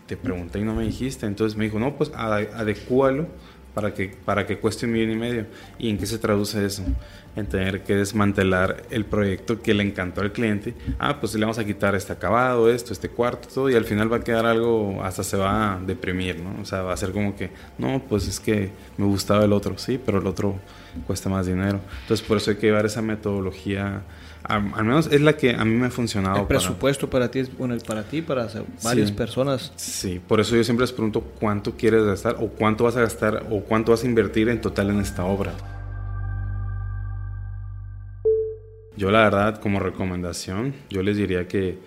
te 0.08 0.18
pregunté 0.18 0.58
y 0.58 0.64
no 0.64 0.74
me 0.74 0.84
dijiste, 0.84 1.28
entonces 1.28 1.56
me 1.56 1.66
dijo, 1.66 1.78
no, 1.78 1.96
pues 1.96 2.12
adecúalo 2.16 3.28
para 3.76 3.94
que, 3.94 4.16
para 4.26 4.48
que 4.48 4.58
cueste 4.58 4.88
un 4.88 4.94
millón 4.94 5.12
y 5.12 5.16
medio. 5.16 5.46
¿Y 5.78 5.92
en 5.92 6.00
qué 6.00 6.08
se 6.08 6.18
traduce 6.18 6.66
eso? 6.66 6.82
En 7.38 7.46
tener 7.46 7.84
que 7.84 7.96
desmantelar 7.96 8.84
el 8.90 9.06
proyecto 9.06 9.62
que 9.62 9.74
le 9.74 9.84
encantó 9.84 10.22
al 10.22 10.32
cliente. 10.32 10.74
Ah, 11.00 11.20
pues 11.20 11.34
le 11.36 11.42
vamos 11.42 11.60
a 11.60 11.66
quitar 11.66 11.96
este 11.96 12.12
acabado, 12.12 12.70
esto, 12.70 12.92
este 12.92 13.10
cuarto, 13.10 13.48
todo, 13.54 13.70
y 13.70 13.76
al 13.76 13.86
final 13.86 14.12
va 14.12 14.18
a 14.18 14.22
quedar 14.22 14.46
algo, 14.46 15.04
hasta 15.04 15.24
se 15.24 15.38
va 15.38 15.76
a 15.76 15.80
deprimir, 15.80 16.40
¿no? 16.40 16.62
O 16.62 16.66
sea, 16.66 16.82
va 16.82 16.94
a 16.94 16.98
ser 16.98 17.12
como 17.12 17.36
que, 17.36 17.52
no, 17.78 18.02
pues 18.10 18.28
es 18.28 18.40
que 18.40 18.72
me 18.98 19.06
gustaba 19.06 19.46
el 19.46 19.54
otro, 19.54 19.78
sí, 19.78 20.00
pero 20.04 20.20
el 20.20 20.28
otro 20.28 20.56
cuesta 21.06 21.30
más 21.30 21.46
dinero. 21.46 21.80
Entonces, 22.02 22.26
por 22.28 22.38
eso 22.38 22.52
hay 22.52 22.58
que 22.58 22.68
llevar 22.68 22.86
esa 22.86 23.02
metodología 23.02 24.02
al, 24.48 24.64
menos 24.64 25.08
es 25.12 25.20
la 25.20 25.34
que 25.34 25.54
a 25.56 25.66
mí 25.66 25.76
me 25.76 25.88
ha 25.88 25.92
funcionado. 25.92 26.40
El 26.40 26.48
presupuesto 26.48 27.10
para, 27.10 27.30
ti 27.30 27.40
es 27.40 27.58
bueno, 27.58 27.76
para 27.86 28.04
ti, 28.04 28.22
para 28.22 28.48
varias 28.82 29.12
personas. 29.12 29.74
Sí, 29.76 30.22
por 30.26 30.40
eso 30.40 30.56
yo 30.56 30.64
siempre 30.64 30.84
les 30.86 30.94
pregunto 30.94 31.22
cuánto 31.22 31.74
quieres 31.76 32.04
gastar 32.06 32.38
o 32.40 32.48
cuánto 32.48 32.86
vas 32.86 32.96
a 32.96 33.02
gastar 33.02 33.46
o 33.50 33.62
cuánto 33.62 33.92
vas 33.92 34.04
a 34.04 34.08
invertir 34.08 34.48
en 34.48 34.62
total 34.62 34.90
en 34.90 35.02
esta 35.02 35.26
obra. 35.26 35.54
Yo 38.98 39.12
la 39.12 39.20
verdad, 39.20 39.62
como 39.62 39.80
recomendación, 39.80 40.74
yo 40.90 41.04
les 41.04 41.18
diría 41.18 41.48
que, 41.48 41.78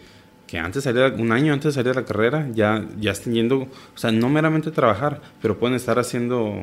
que 0.47 0.59
antes 0.59 0.85
de 0.85 1.07
un 1.19 1.33
año 1.33 1.53
antes 1.53 1.75
de 1.75 1.83
salir 1.83 1.95
de 1.95 2.01
la 2.01 2.07
carrera, 2.07 2.49
ya, 2.55 2.87
ya 2.99 3.11
estén 3.11 3.35
yendo, 3.35 3.63
o 3.63 3.97
sea, 3.99 4.13
no 4.13 4.29
meramente 4.29 4.71
trabajar, 4.71 5.21
pero 5.43 5.59
pueden 5.59 5.75
estar 5.75 5.99
haciendo, 5.99 6.55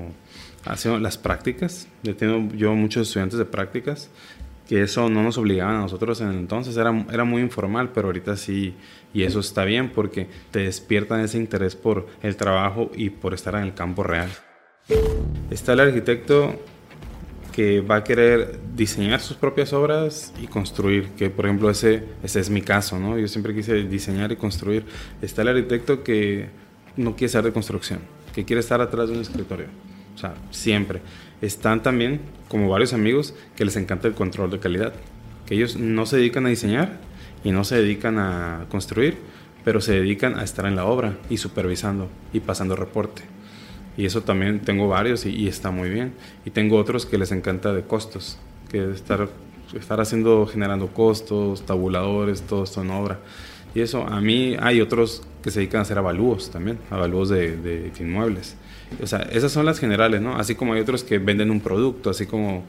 haciendo 0.66 1.00
las 1.00 1.18
prácticas. 1.18 1.88
Yo 2.02 2.16
tengo 2.16 2.50
yo 2.56 2.74
muchos 2.76 3.08
estudiantes 3.08 3.38
de 3.38 3.46
prácticas 3.46 4.10
que 4.68 4.82
eso 4.82 5.10
no 5.10 5.24
nos 5.24 5.38
obligaba 5.38 5.78
a 5.78 5.82
nosotros 5.82 6.20
en 6.22 6.32
entonces, 6.32 6.76
era, 6.76 7.06
era 7.12 7.24
muy 7.24 7.42
informal, 7.42 7.92
pero 7.94 8.08
ahorita 8.08 8.36
sí, 8.36 8.76
y 9.14 9.24
eso 9.24 9.40
está 9.40 9.64
bien 9.64 9.92
porque 9.92 10.28
te 10.52 10.60
despiertan 10.60 11.22
ese 11.22 11.38
interés 11.38 11.76
por 11.76 12.08
el 12.22 12.36
trabajo 12.36 12.92
y 12.94 13.10
por 13.10 13.34
estar 13.34 13.56
en 13.56 13.64
el 13.64 13.74
campo 13.74 14.04
real. 14.04 14.30
Está 15.50 15.74
el 15.74 15.80
arquitecto 15.80 16.60
que 17.58 17.82
va 17.82 17.96
a 17.96 18.04
querer 18.04 18.60
diseñar 18.76 19.20
sus 19.20 19.36
propias 19.36 19.74
obras 19.74 20.32
y 20.40 20.46
construir, 20.46 21.08
que 21.18 21.32
por 21.32 21.48
ejemplo 21.48 21.72
ese, 21.72 22.04
ese 22.22 22.40
es 22.40 22.52
mi 22.52 22.62
caso, 22.62 23.00
¿no? 23.00 23.18
Yo 23.18 23.28
siempre 23.28 23.56
quise 23.56 23.74
diseñar 23.86 24.32
y 24.32 24.36
construir. 24.36 24.86
Está 25.24 25.42
el 25.42 25.48
arquitecto 25.48 26.04
que 26.04 26.50
no 26.98 27.16
quiere 27.16 27.30
ser 27.32 27.44
de 27.46 27.52
construcción, 27.52 28.02
que 28.36 28.46
quiere 28.46 28.60
estar 28.60 28.80
atrás 28.80 29.10
de 29.10 29.16
un 29.16 29.22
escritorio. 29.22 29.66
O 30.14 30.20
sea, 30.20 30.36
siempre. 30.52 31.02
Están 31.42 31.82
también, 31.82 32.22
como 32.48 32.70
varios 32.70 32.94
amigos, 32.94 33.34
que 33.56 33.66
les 33.66 33.76
encanta 33.76 34.08
el 34.08 34.14
control 34.14 34.52
de 34.52 34.60
calidad. 34.60 34.94
Que 35.48 35.56
ellos 35.56 35.78
no 35.78 36.06
se 36.06 36.18
dedican 36.18 36.46
a 36.46 36.50
diseñar 36.50 37.00
y 37.44 37.50
no 37.50 37.64
se 37.64 37.78
dedican 37.78 38.20
a 38.20 38.68
construir, 38.70 39.18
pero 39.66 39.82
se 39.82 39.94
dedican 39.94 40.38
a 40.38 40.44
estar 40.44 40.68
en 40.68 40.76
la 40.76 40.86
obra 40.86 41.18
y 41.28 41.38
supervisando 41.38 42.08
y 42.34 42.40
pasando 42.40 42.76
reporte. 42.76 43.24
Y 43.98 44.06
eso 44.06 44.22
también 44.22 44.60
tengo 44.60 44.88
varios 44.88 45.26
y, 45.26 45.48
está 45.48 45.72
muy 45.72 45.90
bien. 45.90 46.14
Y 46.46 46.52
tengo 46.52 46.78
otros 46.78 47.06
que 47.06 47.18
les 47.18 47.32
encanta 47.32 47.74
de 47.74 47.82
costos, 47.82 48.38
que 48.70 48.92
estar, 48.92 49.28
estar 49.78 50.00
haciendo, 50.00 50.46
generando 50.46 50.88
costos, 50.88 51.64
tabuladores, 51.66 52.44
todo 52.44 52.64
esto 52.64 52.82
en 52.82 52.92
obra. 52.92 53.20
Y 53.74 53.82
eso, 53.82 54.08
a 54.08 54.22
mí 54.22 54.56
hay 54.60 54.82
otros 54.82 55.24
que 55.42 55.52
se 55.52 55.60
dedican 55.60 55.80
a 55.80 55.82
hacer 55.82 55.98
avalúos 55.98 56.52
también, 56.52 56.80
avalúos 56.90 57.30
de, 57.30 57.58
de 57.58 57.92
inmuebles. 58.00 58.56
O 59.02 59.08
sea, 59.08 59.20
esas 59.32 59.52
son 59.52 59.66
las 59.66 59.80
generales, 59.80 60.22
¿no? 60.22 60.38
Así 60.38 60.56
como 60.56 60.74
hay 60.74 60.82
otros 60.82 61.04
que 61.04 61.18
venden 61.18 61.52
un 61.52 61.60
producto, 61.60 62.10
así 62.10 62.26
como 62.26 62.64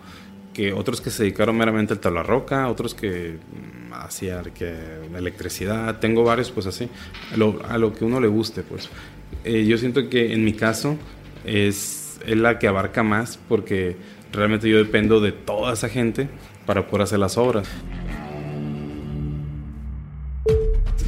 que 0.59 0.73
otros 0.73 1.01
que 1.01 1.11
se 1.11 1.23
dedicaron 1.23 1.57
meramente 1.57 1.93
al 1.93 2.01
tabla 2.01 2.25
roca, 2.25 2.69
otros 2.69 2.93
que 2.93 3.37
mm, 3.39 3.93
hacían 3.93 4.51
que 4.51 4.75
electricidad, 5.17 6.01
tengo 6.01 6.25
varios 6.25 6.51
pues 6.51 6.67
así, 6.67 6.89
a 7.33 7.37
lo, 7.37 7.61
a 7.69 7.79
lo 7.79 7.93
que 7.93 8.05
uno 8.05 8.21
le 8.21 8.27
guste 8.27 8.63
pues. 8.63 8.89
Eh, 9.45 9.65
yo 9.67 9.79
siento 9.79 10.09
que 10.09 10.33
en 10.33 10.45
mi 10.45 10.55
caso 10.55 10.97
es, 11.49 12.21
es 12.27 12.37
la 12.37 12.59
que 12.59 12.69
abarca 12.69 13.03
más 13.03 13.39
porque 13.49 13.97
realmente 14.33 14.69
yo 14.69 14.79
dependo 14.79 15.21
de 15.21 15.33
toda 15.33 15.73
esa 15.73 15.89
gente 15.89 16.29
para 16.67 16.87
poder 16.87 17.03
hacer 17.03 17.19
las 17.19 17.39
obras. 17.39 17.69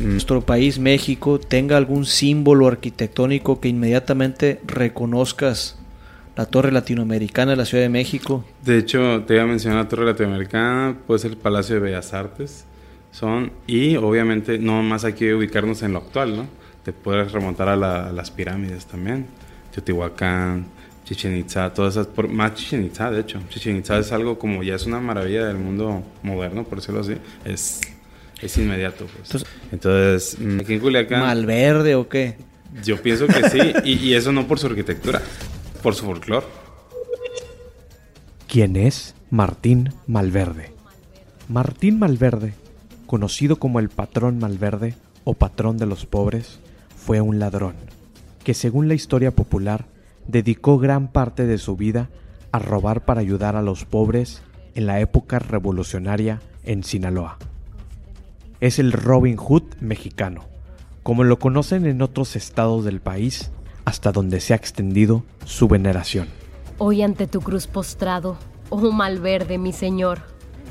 nuestro 0.00 0.40
país, 0.40 0.78
México, 0.78 1.38
tenga 1.38 1.76
algún 1.76 2.06
símbolo 2.06 2.66
arquitectónico 2.66 3.60
que 3.60 3.68
inmediatamente 3.68 4.60
reconozcas 4.66 5.78
la 6.36 6.46
Torre 6.46 6.72
Latinoamericana 6.72 7.52
de 7.52 7.56
la 7.56 7.64
Ciudad 7.64 7.84
de 7.84 7.90
México. 7.90 8.44
De 8.64 8.78
hecho, 8.78 9.24
te 9.26 9.34
iba 9.34 9.42
a 9.42 9.46
mencionar 9.46 9.84
la 9.84 9.88
Torre 9.88 10.06
Latinoamericana, 10.06 10.96
puede 11.06 11.20
ser 11.20 11.32
el 11.32 11.36
Palacio 11.36 11.76
de 11.76 11.80
Bellas 11.82 12.14
Artes, 12.14 12.64
son, 13.10 13.52
y 13.66 13.96
obviamente 13.96 14.58
no 14.58 14.82
más 14.82 15.04
hay 15.04 15.14
que 15.14 15.34
ubicarnos 15.34 15.82
en 15.82 15.92
lo 15.92 15.98
actual, 15.98 16.36
¿no? 16.36 16.46
Te 16.84 16.92
puedes 16.92 17.32
remontar 17.32 17.68
a, 17.68 17.76
las 17.76 18.30
pirámides 18.30 18.86
también, 18.86 19.26
Teotihuacán, 19.72 20.66
Chichen 21.04 21.36
Itza, 21.36 21.72
todas 21.74 21.94
esas, 21.94 22.06
por, 22.06 22.28
más 22.28 22.54
Chichen 22.54 22.84
Itza, 22.84 23.10
de 23.10 23.22
hecho. 23.22 23.40
Chichen 23.48 23.76
Itza 23.76 23.98
es 23.98 24.12
algo 24.12 24.38
como 24.38 24.62
ya 24.62 24.76
es 24.76 24.86
una 24.86 25.00
maravilla 25.00 25.44
del 25.44 25.56
mundo 25.56 26.04
moderno, 26.22 26.62
por 26.64 26.78
decirlo 26.78 27.00
así. 27.00 27.16
Es, 27.44 27.80
es 28.40 28.58
inmediato, 28.58 29.06
pues. 29.06 29.44
Entonces, 29.72 30.38
mm, 30.38 30.60
aquí 30.60 30.74
en 30.74 30.80
Culiacán. 30.80 31.20
¿Malverde 31.20 31.96
o 31.96 32.08
qué? 32.08 32.36
Yo 32.84 33.02
pienso 33.02 33.26
que 33.26 33.50
sí, 33.50 33.58
y, 33.84 33.94
y 33.94 34.14
eso 34.14 34.30
no 34.30 34.46
por 34.46 34.60
su 34.60 34.68
arquitectura, 34.68 35.20
por 35.82 35.96
su 35.96 36.04
folclore. 36.04 36.46
¿Quién 38.46 38.76
es 38.76 39.16
Martín 39.30 39.92
Malverde? 40.06 40.72
Martín 41.48 41.98
Malverde, 41.98 42.54
conocido 43.06 43.56
como 43.56 43.80
el 43.80 43.88
patrón 43.88 44.38
Malverde 44.38 44.94
o 45.24 45.34
patrón 45.34 45.76
de 45.76 45.86
los 45.86 46.06
pobres, 46.06 46.60
fue 46.96 47.20
un 47.20 47.40
ladrón 47.40 47.89
que 48.42 48.54
según 48.54 48.88
la 48.88 48.94
historia 48.94 49.30
popular 49.30 49.86
dedicó 50.26 50.78
gran 50.78 51.08
parte 51.08 51.46
de 51.46 51.58
su 51.58 51.76
vida 51.76 52.08
a 52.52 52.58
robar 52.58 53.04
para 53.04 53.20
ayudar 53.20 53.56
a 53.56 53.62
los 53.62 53.84
pobres 53.84 54.42
en 54.74 54.86
la 54.86 55.00
época 55.00 55.38
revolucionaria 55.38 56.40
en 56.64 56.84
Sinaloa. 56.84 57.38
Es 58.60 58.78
el 58.78 58.92
Robin 58.92 59.36
Hood 59.36 59.62
mexicano, 59.80 60.44
como 61.02 61.24
lo 61.24 61.38
conocen 61.38 61.86
en 61.86 62.02
otros 62.02 62.36
estados 62.36 62.84
del 62.84 63.00
país 63.00 63.50
hasta 63.84 64.12
donde 64.12 64.40
se 64.40 64.52
ha 64.52 64.56
extendido 64.56 65.24
su 65.44 65.68
veneración. 65.68 66.28
Hoy 66.78 67.02
ante 67.02 67.26
tu 67.26 67.40
cruz 67.40 67.66
postrado, 67.66 68.36
oh 68.68 68.92
Malverde, 68.92 69.58
mi 69.58 69.72
Señor, 69.72 70.20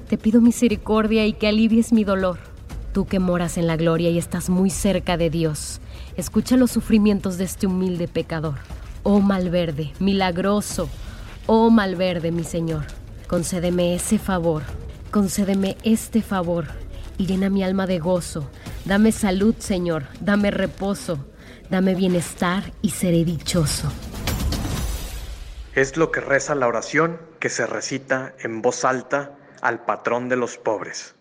te 0.08 0.18
pido 0.18 0.42
misericordia 0.42 1.26
y 1.26 1.34
que 1.34 1.48
alivies 1.48 1.92
mi 1.92 2.04
dolor. 2.04 2.49
Tú 2.94 3.06
que 3.06 3.20
moras 3.20 3.58
en 3.58 3.68
la 3.68 3.78
gloria 3.78 4.10
y 4.10 4.18
estás 4.18 4.50
muy 4.50 4.72
cerca 4.72 5.16
de 5.16 5.30
Dios, 5.30 5.80
escucha 6.18 6.58
los 6.58 6.72
sufrimientos 6.72 7.38
de 7.38 7.44
este 7.44 7.68
humilde 7.68 8.08
pecador. 8.08 8.56
Oh 9.04 9.20
Malverde, 9.20 9.94
milagroso, 10.00 10.90
oh 11.46 11.70
Malverde, 11.70 12.32
mi 12.32 12.44
Señor, 12.44 12.86
concédeme 13.28 13.94
ese 13.94 14.18
favor, 14.18 14.64
concédeme 15.12 15.78
este 15.84 16.24
favor 16.24 16.66
y 17.20 17.28
llena 17.28 17.50
mi 17.50 17.64
alma 17.64 17.86
de 17.86 18.00
gozo. 18.00 18.50
Dame 18.86 19.12
salud, 19.12 19.54
Señor, 19.60 20.06
dame 20.20 20.50
reposo, 20.50 21.28
dame 21.70 21.94
bienestar 21.94 22.74
y 22.82 22.90
seré 22.90 23.24
dichoso. 23.24 23.92
Es 25.76 25.96
lo 25.96 26.12
que 26.12 26.22
reza 26.22 26.56
la 26.56 26.68
oración 26.68 27.22
que 27.40 27.50
se 27.50 27.68
recita 27.68 28.34
en 28.40 28.64
voz 28.64 28.84
alta 28.84 29.38
al 29.62 29.86
patrón 29.86 30.28
de 30.28 30.38
los 30.38 30.58
pobres. 30.58 31.19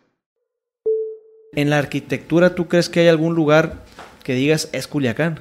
En 1.54 1.70
la 1.70 1.78
arquitectura, 1.78 2.54
¿tú 2.54 2.68
crees 2.68 2.88
que 2.88 3.00
hay 3.00 3.08
algún 3.08 3.34
lugar 3.34 3.84
que 4.22 4.34
digas 4.34 4.68
es 4.72 4.86
Culiacán 4.86 5.40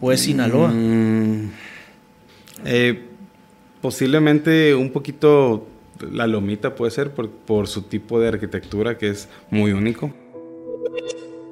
o 0.00 0.10
es 0.10 0.20
Sinaloa? 0.20 0.68
Mm, 0.68 1.50
eh, 2.64 3.02
posiblemente 3.80 4.74
un 4.74 4.90
poquito 4.90 5.66
la 6.10 6.26
lomita 6.26 6.74
puede 6.74 6.90
ser 6.90 7.12
por, 7.12 7.30
por 7.30 7.68
su 7.68 7.82
tipo 7.82 8.18
de 8.18 8.28
arquitectura 8.28 8.98
que 8.98 9.10
es 9.10 9.28
muy 9.50 9.72
único. 9.72 10.12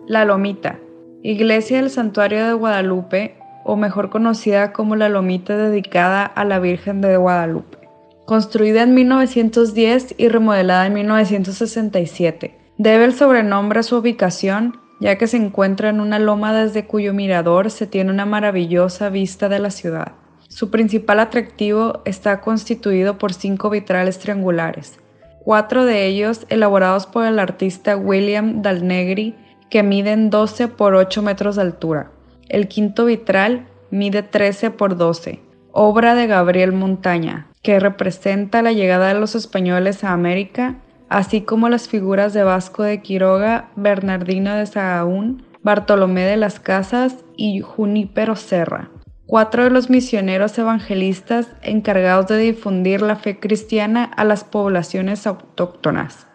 La 0.08 0.24
lomita, 0.24 0.78
iglesia 1.22 1.80
del 1.80 1.90
santuario 1.90 2.44
de 2.44 2.52
Guadalupe, 2.54 3.36
o 3.64 3.76
mejor 3.76 4.10
conocida 4.10 4.72
como 4.72 4.96
la 4.96 5.08
lomita 5.08 5.56
dedicada 5.56 6.24
a 6.24 6.44
la 6.44 6.58
Virgen 6.58 7.00
de 7.00 7.16
Guadalupe. 7.16 7.78
Construida 8.26 8.82
en 8.82 8.94
1910 8.94 10.14
y 10.18 10.28
remodelada 10.28 10.86
en 10.86 10.94
1967. 10.94 12.59
Debe 12.82 13.04
el 13.04 13.12
sobrenombre 13.12 13.80
a 13.80 13.82
su 13.82 13.98
ubicación, 13.98 14.80
ya 15.00 15.18
que 15.18 15.26
se 15.26 15.36
encuentra 15.36 15.90
en 15.90 16.00
una 16.00 16.18
loma 16.18 16.54
desde 16.54 16.86
cuyo 16.86 17.12
mirador 17.12 17.70
se 17.70 17.86
tiene 17.86 18.10
una 18.10 18.24
maravillosa 18.24 19.10
vista 19.10 19.50
de 19.50 19.58
la 19.58 19.68
ciudad. 19.68 20.12
Su 20.48 20.70
principal 20.70 21.20
atractivo 21.20 22.00
está 22.06 22.40
constituido 22.40 23.18
por 23.18 23.34
cinco 23.34 23.68
vitrales 23.68 24.18
triangulares, 24.18 24.98
cuatro 25.44 25.84
de 25.84 26.06
ellos 26.06 26.46
elaborados 26.48 27.04
por 27.04 27.26
el 27.26 27.38
artista 27.38 27.98
William 27.98 28.62
Dalnegri, 28.62 29.34
que 29.68 29.82
miden 29.82 30.30
12 30.30 30.68
por 30.68 30.94
8 30.94 31.20
metros 31.20 31.56
de 31.56 31.62
altura. 31.62 32.12
El 32.48 32.66
quinto 32.66 33.04
vitral 33.04 33.66
mide 33.90 34.22
13 34.22 34.70
por 34.70 34.96
12, 34.96 35.38
obra 35.72 36.14
de 36.14 36.26
Gabriel 36.26 36.72
Montaña, 36.72 37.48
que 37.62 37.78
representa 37.78 38.62
la 38.62 38.72
llegada 38.72 39.08
de 39.08 39.20
los 39.20 39.34
españoles 39.34 40.02
a 40.02 40.14
América, 40.14 40.78
así 41.10 41.42
como 41.42 41.68
las 41.68 41.88
figuras 41.88 42.32
de 42.32 42.42
Vasco 42.42 42.82
de 42.82 43.02
Quiroga, 43.02 43.68
Bernardino 43.76 44.54
de 44.54 44.64
Sahagún, 44.64 45.44
Bartolomé 45.62 46.22
de 46.22 46.38
las 46.38 46.58
Casas 46.58 47.16
y 47.36 47.60
Junípero 47.60 48.34
Serra 48.34 48.88
cuatro 49.30 49.62
de 49.62 49.70
los 49.70 49.88
misioneros 49.88 50.58
evangelistas 50.58 51.46
encargados 51.62 52.26
de 52.26 52.36
difundir 52.38 53.00
la 53.00 53.14
fe 53.14 53.38
cristiana 53.38 54.02
a 54.02 54.24
las 54.24 54.42
poblaciones 54.42 55.24
autóctonas. 55.24 56.26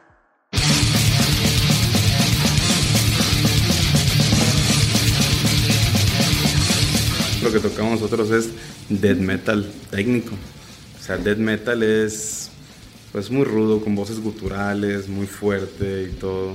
Lo 7.44 7.52
que 7.52 7.60
tocamos 7.60 8.00
nosotros 8.00 8.32
es 8.32 8.52
death 8.88 9.18
metal 9.18 9.70
técnico. 9.92 10.36
O 10.98 11.04
sea, 11.04 11.18
death 11.18 11.38
metal 11.38 11.84
es 11.84 12.50
pues 13.16 13.32
muy 13.32 13.46
rudo, 13.46 13.80
con 13.82 13.96
voces 13.96 14.22
guturales, 14.22 15.08
muy 15.08 15.26
fuerte 15.26 16.10
y 16.12 16.20
todo. 16.20 16.52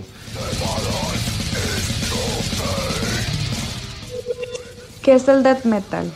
¿Qué 5.01 5.15
es 5.15 5.27
el 5.29 5.43
death 5.43 5.65
metal? 5.65 6.13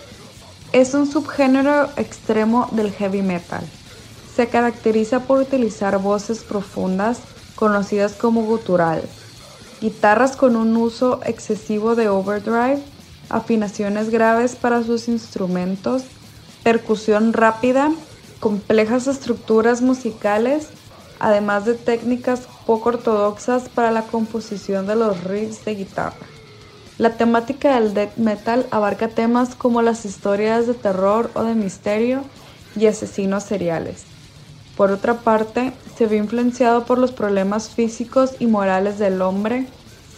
Es 0.72 0.92
un 0.92 1.11
subgénero 1.11 1.88
extremo 1.96 2.68
del 2.72 2.92
heavy 2.92 3.22
metal. 3.22 3.64
Se 4.37 4.48
caracteriza 4.48 5.20
por 5.20 5.40
utilizar 5.40 5.96
voces 5.98 6.40
profundas, 6.40 7.20
conocidas 7.54 8.12
como 8.12 8.42
gutural, 8.42 9.00
guitarras 9.80 10.37
con 10.37 10.57
un 10.57 10.76
uso 10.76 11.20
excesivo 11.24 11.94
de 11.94 12.11
overdrive, 12.11 12.83
afinaciones 13.30 14.11
graves 14.11 14.57
para 14.57 14.83
sus 14.83 15.09
instrumentos, 15.09 16.02
percusión 16.62 17.33
rápida, 17.33 17.90
complejas 18.44 19.07
estructuras 19.07 19.80
musicales, 19.80 20.68
además 21.18 21.64
de 21.64 21.72
técnicas 21.72 22.42
poco 22.66 22.90
ortodoxas 22.90 23.70
para 23.70 23.90
la 23.90 24.02
composición 24.02 24.87
de 24.87 24.96
los 24.96 25.24
riffs 25.24 25.64
de 25.64 25.74
guitarra. 25.74 26.26
La 26.98 27.16
temática 27.16 27.80
del 27.80 27.94
death 27.94 28.18
metal 28.18 28.66
abarca 28.70 29.09
temas 29.09 29.54
como 29.54 29.80
las 29.80 30.04
historias 30.04 30.66
de 30.66 30.74
terror 30.74 31.30
o 31.33 31.42
de 31.42 31.54
misterio 31.54 32.22
y 32.76 32.85
asesinos 32.85 33.44
seriales. 33.44 34.04
Por 34.76 34.90
otra 34.90 35.14
parte, 35.20 35.72
se 35.96 36.07
ve 36.07 36.18
influenciado 36.18 36.85
por 36.85 36.98
los 36.98 37.12
problemas 37.12 37.70
físicos 37.70 38.33
y 38.40 38.46
morales 38.46 38.98
del 38.98 39.22
hombre, 39.22 39.68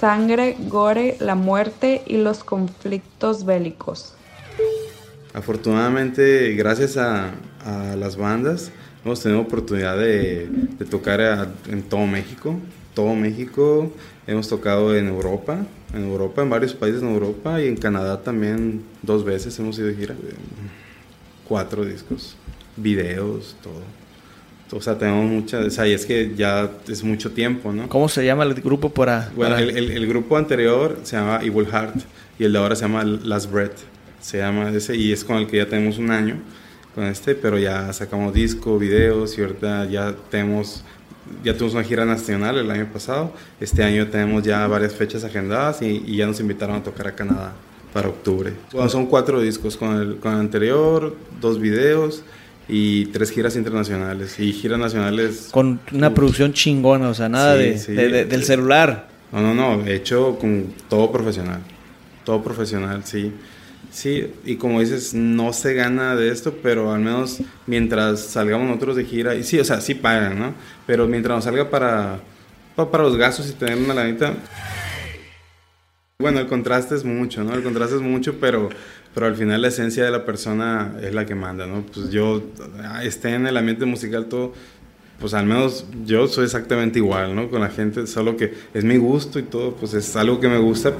sangre, 0.01 0.57
gore, 0.67 1.17
la 1.21 1.37
muerte 1.37 2.03
y 2.09 2.17
los 2.17 2.43
conflictos 2.43 3.45
bélicos. 3.45 4.15
Afortunadamente, 5.33 6.55
gracias 6.55 6.97
a, 6.97 7.31
las 7.97 8.17
bandas, 8.17 8.71
hemos 9.05 9.23
tenido 9.23 9.41
oportunidad 9.41 9.97
de, 9.99 10.49
tocar 10.91 11.49
en 11.69 11.83
todo 11.83 12.07
México. 12.07 12.59
Todo 12.95 13.15
México, 13.15 13.93
hemos 14.27 14.49
tocado 14.49 14.97
en 14.97 15.09
Europa, 15.09 15.59
en 15.93 16.05
Europa, 16.05 16.43
en 16.43 16.49
varios 16.49 16.73
países 16.73 17.03
en 17.03 17.09
Europa 17.09 17.61
y 17.61 17.69
en 17.69 17.77
Canadá 17.77 18.23
también 18.23 18.83
dos 19.03 19.23
veces 19.23 19.59
hemos 19.59 19.79
ido 19.79 19.89
de 19.89 19.95
gira. 19.97 20.15
Cuatro 21.47 21.85
discos, 21.85 22.37
videos, 22.77 23.55
todo. 23.63 23.83
O 24.73 24.81
sea, 24.81 24.99
tenemos 24.99 25.31
muchas, 25.31 25.67
o 25.67 25.71
sea, 25.71 25.87
y 25.87 25.93
es 25.93 26.07
que 26.07 26.33
ya 26.35 26.71
es 26.89 27.05
mucho 27.05 27.31
tiempo, 27.31 27.73
¿no? 27.73 27.89
¿Cómo 27.89 28.09
se 28.09 28.25
llama 28.25 28.45
el 28.45 28.55
grupo 28.55 28.89
para...? 28.89 29.31
Bueno, 29.37 29.57
El, 29.59 29.91
el, 29.91 30.07
grupo 30.07 30.37
anterior 30.37 30.99
se 31.05 31.17
llama 31.17 31.41
Evil 31.43 31.67
Heart 31.67 31.97
y 32.39 32.45
el 32.45 32.53
de 32.53 32.59
ahora 32.59 32.75
se 32.75 32.83
llama 32.83 33.05
Last 33.05 33.53
Breath, 33.53 33.79
se 34.21 34.39
llama 34.39 34.71
ese, 34.71 34.97
y 34.97 35.13
es 35.13 35.23
con 35.23 35.37
el 35.37 35.47
que 35.47 35.59
ya 35.59 35.69
tenemos 35.69 35.99
un 35.99 36.11
año 36.11 36.39
con 36.97 37.05
este, 37.05 37.35
pero 37.35 37.59
ya 37.59 37.93
sacamos 37.93 38.33
disco, 38.33 38.79
videos 38.79 39.37
y 39.37 39.43
ahorita 39.43 39.85
ya 39.85 40.17
tenemos, 40.31 40.83
ya 41.45 41.53
tuvimos 41.53 41.75
una 41.75 41.85
gira 41.85 42.07
nacional 42.07 42.57
el 42.57 42.71
año 42.71 42.89
pasado, 42.91 43.35
este 43.61 43.85
año 43.85 44.09
tenemos 44.09 44.43
ya 44.43 44.67
varias 44.67 44.95
fechas 44.95 45.23
agendadas 45.23 45.83
y, 45.83 46.03
y 46.07 46.17
ya 46.17 46.27
nos 46.27 46.41
invitaron 46.41 46.77
a 46.77 46.83
tocar 46.83 47.09
a 47.09 47.15
Canadá 47.15 47.53
para 47.93 48.09
octubre. 48.09 48.55
Bueno, 48.73 48.89
son 48.89 49.07
cuatro 49.07 49.43
discos, 49.43 49.77
con 49.77 49.95
el, 49.95 50.17
con 50.17 50.33
el 50.33 50.41
anterior, 50.41 51.15
dos 51.39 51.61
videos 51.61 52.23
y 52.67 53.07
tres 53.07 53.31
giras 53.31 53.57
internacionales. 53.57 54.41
Y 54.41 54.55
giras 54.55 54.79
nacionales. 54.79 55.51
Con 55.51 55.81
una 55.93 56.15
producción 56.15 56.55
chingona, 56.55 57.11
o 57.11 57.15
sea, 57.15 57.29
nada 57.29 57.57
de, 57.57 58.25
del 58.25 58.45
celular. 58.45 59.09
No, 59.33 59.43
no, 59.43 59.55
no, 59.55 59.87
hecho 59.87 60.39
con 60.39 60.73
todo 60.89 61.13
profesional. 61.13 61.61
Todo 62.25 62.43
profesional, 62.43 63.03
sí. 63.05 63.33
Sí, 63.97 64.31
y 64.45 64.57
como 64.57 64.81
dices, 64.81 65.15
no 65.15 65.55
se 65.55 65.73
gana 65.73 66.15
de 66.17 66.29
esto, 66.29 66.59
pero 66.63 66.93
al 66.93 67.01
menos 67.01 67.39
mientras 67.67 68.21
salgamos 68.21 68.67
nosotros 68.67 68.95
de 68.95 69.07
gira, 69.07 69.35
y 69.35 69.43
sí, 69.43 69.59
o 69.59 69.65
sea, 69.65 69.81
sí 69.81 69.95
pagan, 69.95 70.39
¿no? 70.39 70.55
Pero 70.87 71.07
mientras 71.07 71.35
nos 71.35 71.45
salga 71.45 71.71
para, 71.71 72.21
para 72.77 73.05
los 73.05 73.17
gastos 73.17 73.49
y 73.49 73.55
tener 73.55 73.79
una 73.79 73.95
lanita. 73.95 74.35
Bueno, 76.19 76.41
el 76.41 76.47
contraste 76.47 76.95
es 76.95 77.05
mucho, 77.05 77.43
¿no? 77.43 77.55
El 77.55 77.63
contraste 77.63 77.97
es 77.97 78.03
mucho, 78.03 78.39
pero 78.39 78.69
pero 79.15 79.29
al 79.29 79.35
final 79.35 79.63
la 79.63 79.69
esencia 79.69 80.05
de 80.05 80.11
la 80.11 80.27
persona 80.27 80.95
es 81.01 81.15
la 81.15 81.25
que 81.25 81.35
manda, 81.35 81.67
¿no? 81.67 81.83
Pues 81.87 82.11
yo 82.11 82.43
esté 83.03 83.31
en 83.31 83.47
el 83.47 83.57
ambiente 83.57 83.87
musical 83.87 84.27
todo, 84.27 84.53
pues 85.19 85.33
al 85.33 85.47
menos 85.47 85.87
yo 86.05 86.29
soy 86.29 86.45
exactamente 86.45 86.99
igual, 86.99 87.35
¿no? 87.35 87.49
Con 87.49 87.63
la 87.63 87.71
gente, 87.71 88.07
solo 88.07 88.37
que 88.37 88.53
es 88.75 88.85
mi 88.85 88.99
gusto 88.99 89.39
y 89.39 89.45
todo, 89.45 89.75
pues 89.75 89.95
es 89.95 90.15
algo 90.17 90.39
que 90.39 90.49
me 90.49 90.59
gusta. 90.59 90.93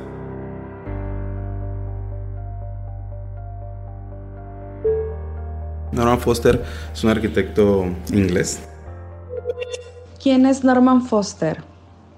Norman 5.97 6.21
Foster 6.21 6.63
es 6.93 7.03
un 7.03 7.11
arquitecto 7.11 7.87
inglés. 8.13 8.61
¿Quién 10.23 10.47
es 10.47 10.63
Norman 10.63 11.03
Foster? 11.03 11.65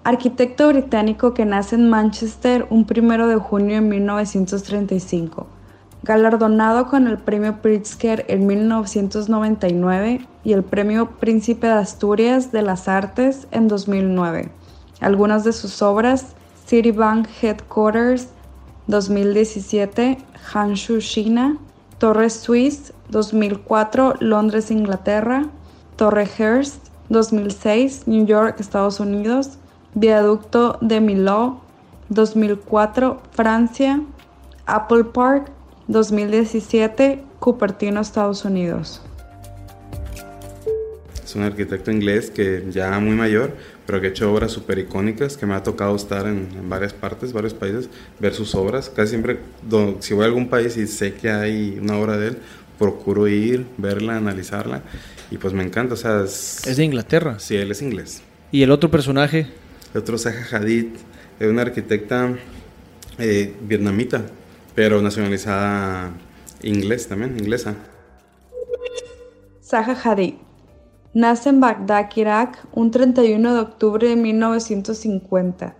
Arquitecto 0.05 0.69
británico 0.69 1.33
que 1.33 1.45
nace 1.45 1.77
en 1.77 1.88
Manchester 1.88 2.67
un 2.71 2.85
primero 2.85 3.29
de 3.29 3.37
junio 3.37 3.77
de 3.77 3.81
1935 3.83 5.47
galardonado 6.03 6.87
con 6.87 7.07
el 7.09 7.19
Premio 7.19 7.61
Pritzker 7.61 8.25
en 8.29 8.47
1999 8.47 10.27
y 10.45 10.53
el 10.53 10.62
Premio 10.62 11.11
Príncipe 11.19 11.67
de 11.67 11.73
Asturias 11.73 12.53
de 12.53 12.62
las 12.62 12.88
Artes 12.88 13.49
en 13.51 13.69
2009. 13.69 14.51
Algunas 15.01 15.45
de 15.45 15.53
sus 15.53 15.83
obras, 15.83 16.35
Citibank 16.67 17.29
Headquarters 17.43 18.29
2017, 18.87 20.19
Hanshu, 20.55 20.99
China, 21.01 21.59
Torre 21.99 22.31
Suisse 22.31 22.93
2004, 23.11 24.15
Londres, 24.21 24.71
Inglaterra, 24.71 25.47
Torre 25.97 26.29
Hearst 26.39 26.91
2006, 27.09 28.07
New 28.07 28.25
York, 28.25 28.61
Estados 28.61 29.01
Unidos, 29.01 29.59
Viaducto 29.95 30.79
de 30.81 31.01
Millau 31.01 31.61
2004, 32.11 33.21
Francia, 33.33 34.01
Apple 34.67 35.05
Park 35.05 35.51
2017, 35.89 37.25
Cupertino, 37.41 38.01
Estados 38.01 38.45
Unidos. 38.45 39.03
Es 41.29 41.35
un 41.35 41.43
arquitecto 41.43 41.91
inglés 41.91 42.31
que 42.31 42.64
ya 42.71 42.99
muy 43.01 43.14
mayor, 43.14 43.55
pero 43.85 44.01
que 44.01 44.07
ha 44.07 44.11
hecho 44.11 44.33
obras 44.33 44.51
súper 44.51 44.79
icónicas, 44.79 45.37
que 45.37 45.45
me 45.45 45.53
ha 45.53 45.62
tocado 45.62 45.95
estar 45.95 46.27
en, 46.27 46.49
varias 46.71 46.95
partes, 46.95 47.35
varios 47.35 47.53
países, 47.53 47.91
ver 48.19 48.33
sus 48.33 48.55
obras. 48.55 48.88
Casi 48.88 49.11
siempre, 49.11 49.38
si 50.01 50.14
voy 50.14 50.25
a 50.25 50.27
algún 50.29 50.49
país 50.49 50.79
y 50.79 50.87
sé 50.87 51.12
que 51.12 51.31
hay 51.31 51.79
una 51.83 51.99
obra 51.99 52.17
de 52.17 52.29
él, 52.29 52.38
procuro 52.79 53.29
ir, 53.29 53.67
verla, 53.77 54.17
analizarla, 54.17 54.81
y 55.31 55.37
pues 55.37 55.53
me 55.53 55.62
encanta. 55.62 55.93
O 55.93 55.97
sea, 55.99 56.25
es, 56.25 56.62
de 56.64 56.83
Inglaterra. 56.83 57.38
Sí, 57.38 57.57
él 57.57 57.71
es 57.73 57.83
inglés. 57.83 58.23
¿Y 58.51 58.62
el 58.62 58.71
otro 58.71 58.91
personaje? 58.91 59.49
El 59.93 60.01
otro, 60.01 60.17
Zaha 60.17 60.47
Hadid, 60.51 60.87
es 61.38 61.47
una 61.47 61.61
arquitecta 61.61 62.38
eh, 63.19 63.55
vietnamita, 63.61 64.25
pero 64.75 65.03
nacionalizada 65.03 66.11
inglés 66.62 67.07
también, 67.07 67.38
inglesa. 67.38 67.75
Zaha 69.62 69.93
Hadid. 69.93 70.48
Nace 71.14 71.49
en 71.49 71.59
Bagdad, 71.59 72.11
Irak, 72.16 72.68
un 72.75 72.90
31 72.90 73.55
de 73.55 73.61
octubre 73.61 74.07
de 74.07 74.14
1950. 74.14 75.75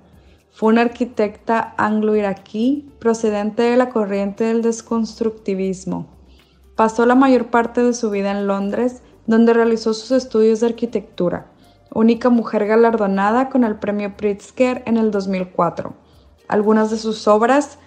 Fue 0.51 0.73
una 0.73 0.81
arquitecta 0.81 1.75
anglo-iraquí 1.77 2.91
procedente 2.99 3.62
de 3.62 3.77
la 3.77 3.91
corriente 3.91 4.45
del 4.45 4.62
desconstructivismo. 4.62 6.07
Pasó 6.77 7.05
la 7.05 7.14
mayor 7.14 7.49
parte 7.49 7.83
de 7.83 7.93
su 7.93 8.09
vida 8.09 8.31
en 8.31 8.47
Londres, 8.47 9.03
donde 9.27 9.53
realizó 9.53 9.93
sus 9.93 10.12
estudios 10.12 10.61
de 10.61 10.69
arquitectura. 10.69 11.53
Única 11.93 12.31
mujer 12.31 12.67
galardonada 12.67 13.51
con 13.51 13.64
el 13.64 13.77
premio 13.77 14.17
Pritzker 14.17 14.83
en 14.87 14.97
el 14.97 15.11
2004. 15.11 15.93
Algunas 16.49 16.91
de 16.91 16.97
sus 16.97 17.29
obras 17.29 17.79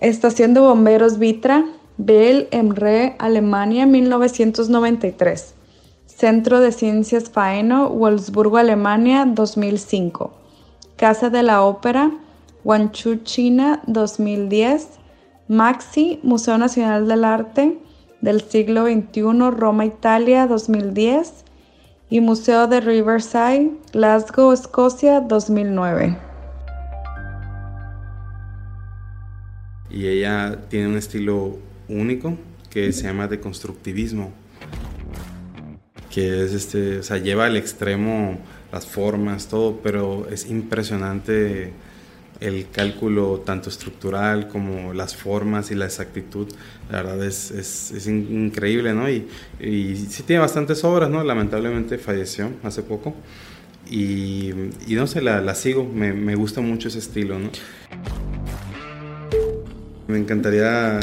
Estación 0.00 0.52
de 0.52 0.60
Bomberos 0.60 1.18
Vitra, 1.18 1.64
Bell 1.96 2.48
Emre, 2.50 3.16
Alemania, 3.18 3.86
1993. 3.86 5.54
Centro 6.20 6.60
de 6.60 6.70
Ciencias 6.70 7.30
Faeno, 7.30 7.88
Wolfsburgo, 7.88 8.58
Alemania, 8.58 9.24
2005. 9.24 10.30
Casa 10.96 11.30
de 11.30 11.42
la 11.42 11.62
Ópera, 11.62 12.10
Guangzhou, 12.62 13.16
China, 13.24 13.80
2010. 13.86 14.98
Maxi, 15.48 16.20
Museo 16.22 16.58
Nacional 16.58 17.08
del 17.08 17.24
Arte 17.24 17.78
del 18.20 18.42
siglo 18.42 18.84
XXI, 18.84 19.50
Roma, 19.50 19.86
Italia, 19.86 20.46
2010. 20.46 21.44
Y 22.10 22.20
Museo 22.20 22.66
de 22.66 22.82
Riverside, 22.82 23.70
Glasgow, 23.94 24.52
Escocia, 24.52 25.20
2009. 25.20 26.18
y 29.92 30.06
ella 30.06 30.56
tiene 30.68 30.86
un 30.86 30.96
estilo 30.96 31.58
único 31.88 32.36
que 32.70 32.92
se 32.92 33.02
llama 33.04 33.26
deconstructivismo, 33.26 34.32
que 36.10 36.44
es 36.44 36.52
este, 36.52 36.98
o 36.98 37.02
sea, 37.02 37.18
lleva 37.18 37.46
al 37.46 37.56
extremo 37.56 38.38
las 38.72 38.86
formas, 38.86 39.48
todo, 39.48 39.80
pero 39.82 40.28
es 40.30 40.48
impresionante 40.50 41.72
el 42.40 42.68
cálculo 42.70 43.42
tanto 43.44 43.68
estructural 43.68 44.48
como 44.48 44.94
las 44.94 45.14
formas 45.14 45.70
y 45.70 45.74
la 45.74 45.84
exactitud, 45.84 46.48
la 46.90 47.02
verdad 47.02 47.24
es, 47.24 47.50
es, 47.50 48.06
increíble, 48.06 48.94
¿no? 48.94 49.10
Y, 49.10 49.28
y, 49.60 49.96
sí 49.96 50.22
tiene 50.22 50.40
bastantes 50.40 50.82
obras, 50.84 51.10
¿no? 51.10 51.22
Lamentablemente 51.22 51.98
falleció 51.98 52.50
hace 52.62 52.82
poco 52.82 53.14
y, 53.90 54.50
y 54.86 54.94
no 54.94 55.06
sé, 55.06 55.20
la, 55.20 55.40
la 55.42 55.54
sigo, 55.54 55.84
me, 55.84 56.12
me 56.14 56.34
gusta 56.34 56.60
mucho 56.60 56.88
ese 56.88 56.98
estilo, 56.98 57.38
¿no? 57.38 57.50
Me 60.08 60.18
encantaría 60.18 60.98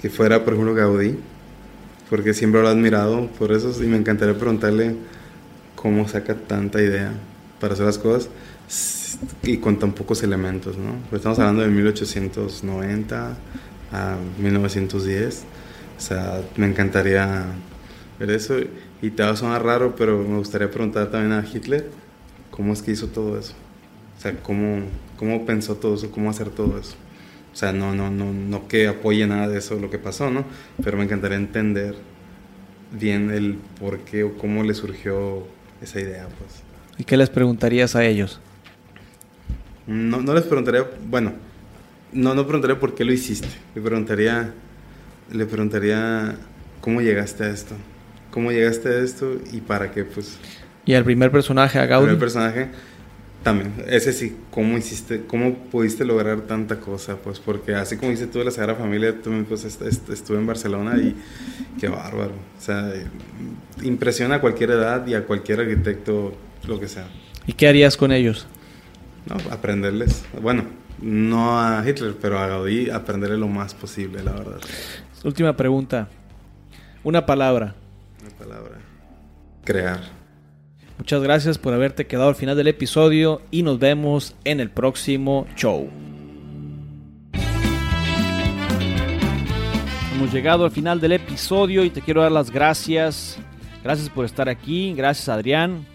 que 0.00 0.08
fuera, 0.08 0.44
por 0.44 0.54
ejemplo, 0.54 0.74
Gaudí, 0.74 1.16
porque 2.10 2.34
siempre 2.34 2.60
lo 2.60 2.68
he 2.68 2.72
admirado 2.72 3.28
por 3.38 3.52
eso 3.52 3.72
y 3.82 3.86
me 3.86 3.96
encantaría 3.96 4.36
preguntarle 4.36 4.96
cómo 5.76 6.08
saca 6.08 6.34
tanta 6.34 6.82
idea 6.82 7.12
para 7.60 7.74
hacer 7.74 7.86
las 7.86 7.98
cosas 7.98 8.28
y 9.42 9.58
con 9.58 9.78
tan 9.78 9.92
pocos 9.92 10.22
elementos, 10.24 10.76
¿no? 10.76 10.96
Estamos 11.16 11.38
hablando 11.38 11.62
de 11.62 11.68
1890 11.68 13.36
a 13.92 14.16
1910, 14.38 15.44
o 15.96 16.00
sea, 16.00 16.42
me 16.56 16.66
encantaría 16.66 17.46
ver 18.18 18.30
eso 18.30 18.56
y 19.00 19.10
te 19.10 19.22
va 19.22 19.30
a 19.30 19.36
sonar 19.36 19.64
raro, 19.64 19.94
pero 19.94 20.18
me 20.18 20.36
gustaría 20.36 20.70
preguntar 20.70 21.10
también 21.10 21.32
a 21.32 21.46
Hitler 21.46 21.90
cómo 22.50 22.72
es 22.72 22.82
que 22.82 22.90
hizo 22.90 23.06
todo 23.06 23.38
eso, 23.38 23.54
o 24.18 24.20
sea, 24.20 24.34
cómo, 24.42 24.82
cómo 25.16 25.46
pensó 25.46 25.76
todo 25.76 25.94
eso, 25.94 26.10
cómo 26.10 26.28
hacer 26.28 26.50
todo 26.50 26.76
eso. 26.76 26.96
O 27.52 27.56
sea, 27.56 27.72
no, 27.72 27.94
no, 27.94 28.10
no, 28.10 28.32
no 28.32 28.68
que 28.68 28.86
apoye 28.86 29.26
nada 29.26 29.48
de 29.48 29.58
eso 29.58 29.78
lo 29.78 29.90
que 29.90 29.98
pasó, 29.98 30.30
¿no? 30.30 30.44
Pero 30.82 30.96
me 30.96 31.04
encantaría 31.04 31.36
entender 31.36 31.96
bien 32.92 33.30
el 33.30 33.58
por 33.78 34.00
qué 34.00 34.24
o 34.24 34.36
cómo 34.36 34.62
le 34.62 34.74
surgió 34.74 35.46
esa 35.82 36.00
idea, 36.00 36.28
pues. 36.38 36.62
¿Y 36.98 37.04
qué 37.04 37.16
les 37.16 37.30
preguntarías 37.30 37.96
a 37.96 38.04
ellos? 38.04 38.40
No, 39.86 40.20
no 40.20 40.34
les 40.34 40.44
preguntaría, 40.44 40.84
bueno, 41.08 41.32
no, 42.12 42.34
no 42.34 42.44
preguntaría 42.44 42.78
por 42.78 42.94
qué 42.94 43.04
lo 43.04 43.12
hiciste. 43.12 43.48
Le 43.74 43.80
preguntaría, 43.80 44.52
le 45.32 45.46
preguntaría, 45.46 46.36
¿cómo 46.80 47.00
llegaste 47.00 47.44
a 47.44 47.50
esto? 47.50 47.74
¿Cómo 48.30 48.52
llegaste 48.52 48.88
a 48.88 48.98
esto 49.00 49.36
y 49.52 49.60
para 49.60 49.90
qué? 49.90 50.04
Pues... 50.04 50.38
Y 50.84 50.94
el 50.94 51.04
primer 51.04 51.30
personaje, 51.30 51.78
a 51.78 51.86
Gaudi. 51.86 52.10
El 52.10 52.16
primer 52.16 52.20
personaje, 52.20 52.68
también. 53.42 53.72
Ese 53.86 54.12
sí, 54.12 54.36
¿cómo 54.50 54.76
hiciste, 54.76 55.24
cómo 55.26 55.54
pudiste 55.54 56.04
lograr 56.04 56.42
tanta 56.42 56.80
cosa? 56.80 57.16
Pues 57.16 57.40
porque 57.40 57.74
así 57.74 57.96
como 57.96 58.10
dice 58.10 58.26
tú 58.26 58.38
de 58.38 58.46
la 58.46 58.50
Sagrada 58.50 58.78
Familia, 58.78 59.20
también 59.20 59.44
pues 59.46 59.64
estuve 59.64 60.38
en 60.38 60.46
Barcelona 60.46 60.96
y 60.98 61.16
qué 61.78 61.88
bárbaro. 61.88 62.32
O 62.58 62.60
sea, 62.60 62.92
impresiona 63.82 64.36
a 64.36 64.40
cualquier 64.40 64.72
edad 64.72 65.06
y 65.06 65.14
a 65.14 65.24
cualquier 65.24 65.60
arquitecto, 65.60 66.36
lo 66.66 66.78
que 66.78 66.88
sea. 66.88 67.08
¿Y 67.46 67.54
qué 67.54 67.68
harías 67.68 67.96
con 67.96 68.12
ellos? 68.12 68.46
No, 69.26 69.36
aprenderles. 69.50 70.24
Bueno, 70.40 70.64
no 71.00 71.58
a 71.58 71.82
Hitler, 71.86 72.14
pero 72.20 72.38
a 72.38 72.46
Gaudí 72.46 72.90
aprenderle 72.90 73.38
lo 73.38 73.48
más 73.48 73.74
posible, 73.74 74.22
la 74.22 74.32
verdad. 74.32 74.60
Última 75.24 75.56
pregunta. 75.56 76.08
Una 77.02 77.24
palabra. 77.24 77.74
Una 78.20 78.30
palabra. 78.36 78.78
Crear. 79.64 80.19
Muchas 81.00 81.22
gracias 81.22 81.56
por 81.56 81.72
haberte 81.72 82.06
quedado 82.06 82.28
al 82.28 82.34
final 82.34 82.58
del 82.58 82.68
episodio 82.68 83.40
y 83.50 83.62
nos 83.62 83.78
vemos 83.78 84.36
en 84.44 84.60
el 84.60 84.68
próximo 84.68 85.46
show. 85.56 85.88
Hemos 90.14 90.30
llegado 90.30 90.66
al 90.66 90.70
final 90.70 91.00
del 91.00 91.12
episodio 91.12 91.84
y 91.84 91.90
te 91.90 92.02
quiero 92.02 92.20
dar 92.20 92.30
las 92.30 92.50
gracias. 92.50 93.38
Gracias 93.82 94.10
por 94.10 94.26
estar 94.26 94.50
aquí, 94.50 94.92
gracias 94.92 95.30
Adrián. 95.30 95.86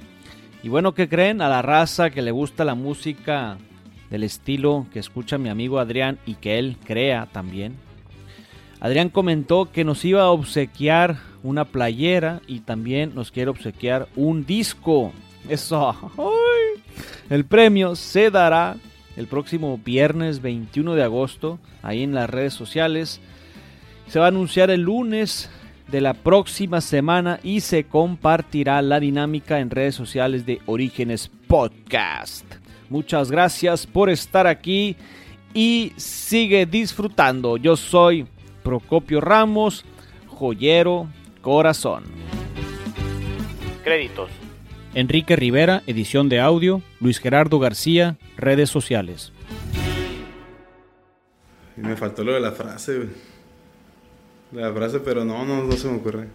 Y 0.63 0.69
bueno, 0.69 0.95
¿qué 0.95 1.07
creen? 1.07 1.39
A 1.43 1.49
la 1.49 1.61
raza 1.61 2.09
que 2.09 2.23
le 2.23 2.31
gusta 2.31 2.65
la 2.65 2.73
música 2.73 3.59
del 4.09 4.23
estilo 4.23 4.87
que 4.91 4.97
escucha 4.97 5.37
mi 5.37 5.49
amigo 5.49 5.77
Adrián 5.77 6.17
y 6.25 6.33
que 6.33 6.57
él 6.57 6.77
crea 6.83 7.27
también. 7.31 7.75
Adrián 8.79 9.09
comentó 9.09 9.71
que 9.71 9.83
nos 9.83 10.03
iba 10.05 10.21
a 10.21 10.29
obsequiar 10.29 11.17
una 11.43 11.65
playera 11.65 12.41
y 12.47 12.59
también 12.61 13.13
nos 13.15 13.31
quiere 13.31 13.51
obsequiar 13.51 14.07
un 14.15 14.45
disco. 14.45 15.13
Eso. 15.47 15.95
El 17.29 17.45
premio 17.45 17.95
se 17.95 18.31
dará 18.31 18.77
el 19.15 19.27
próximo 19.27 19.79
viernes 19.83 20.41
21 20.41 20.95
de 20.95 21.03
agosto 21.03 21.59
ahí 21.81 22.03
en 22.03 22.13
las 22.13 22.29
redes 22.29 22.53
sociales. 22.53 23.21
Se 24.07 24.19
va 24.19 24.25
a 24.25 24.29
anunciar 24.29 24.69
el 24.69 24.81
lunes 24.81 25.49
de 25.88 26.01
la 26.01 26.13
próxima 26.13 26.81
semana 26.81 27.39
y 27.43 27.61
se 27.61 27.85
compartirá 27.85 28.81
la 28.81 28.99
dinámica 28.99 29.59
en 29.59 29.69
redes 29.69 29.95
sociales 29.95 30.45
de 30.45 30.59
Orígenes 30.65 31.31
Podcast. 31.47 32.45
Muchas 32.89 33.31
gracias 33.31 33.85
por 33.88 34.09
estar 34.09 34.47
aquí 34.47 34.95
y 35.53 35.93
sigue 35.95 36.65
disfrutando. 36.65 37.57
Yo 37.57 37.75
soy 37.75 38.27
Procopio 38.65 39.21
Ramos, 39.21 39.86
joyero 40.28 41.08
corazón. 41.43 42.04
Créditos. 43.84 44.32
Enrique 44.95 45.36
Rivera, 45.36 45.84
edición 45.86 46.30
de 46.30 46.39
audio. 46.39 46.82
Luis 46.99 47.19
Gerardo 47.19 47.60
García, 47.60 48.17
redes 48.38 48.71
sociales. 48.71 49.32
me 51.75 51.95
faltó 51.95 52.23
lo 52.23 52.34
de 52.34 52.39
la 52.39 52.54
frase, 52.54 53.08
La 54.51 54.73
frase, 54.73 54.99
pero 54.99 55.23
no, 55.23 55.45
no, 55.45 55.63
no 55.63 55.71
se 55.73 55.88
me 55.88 55.97
ocurre. 55.97 56.28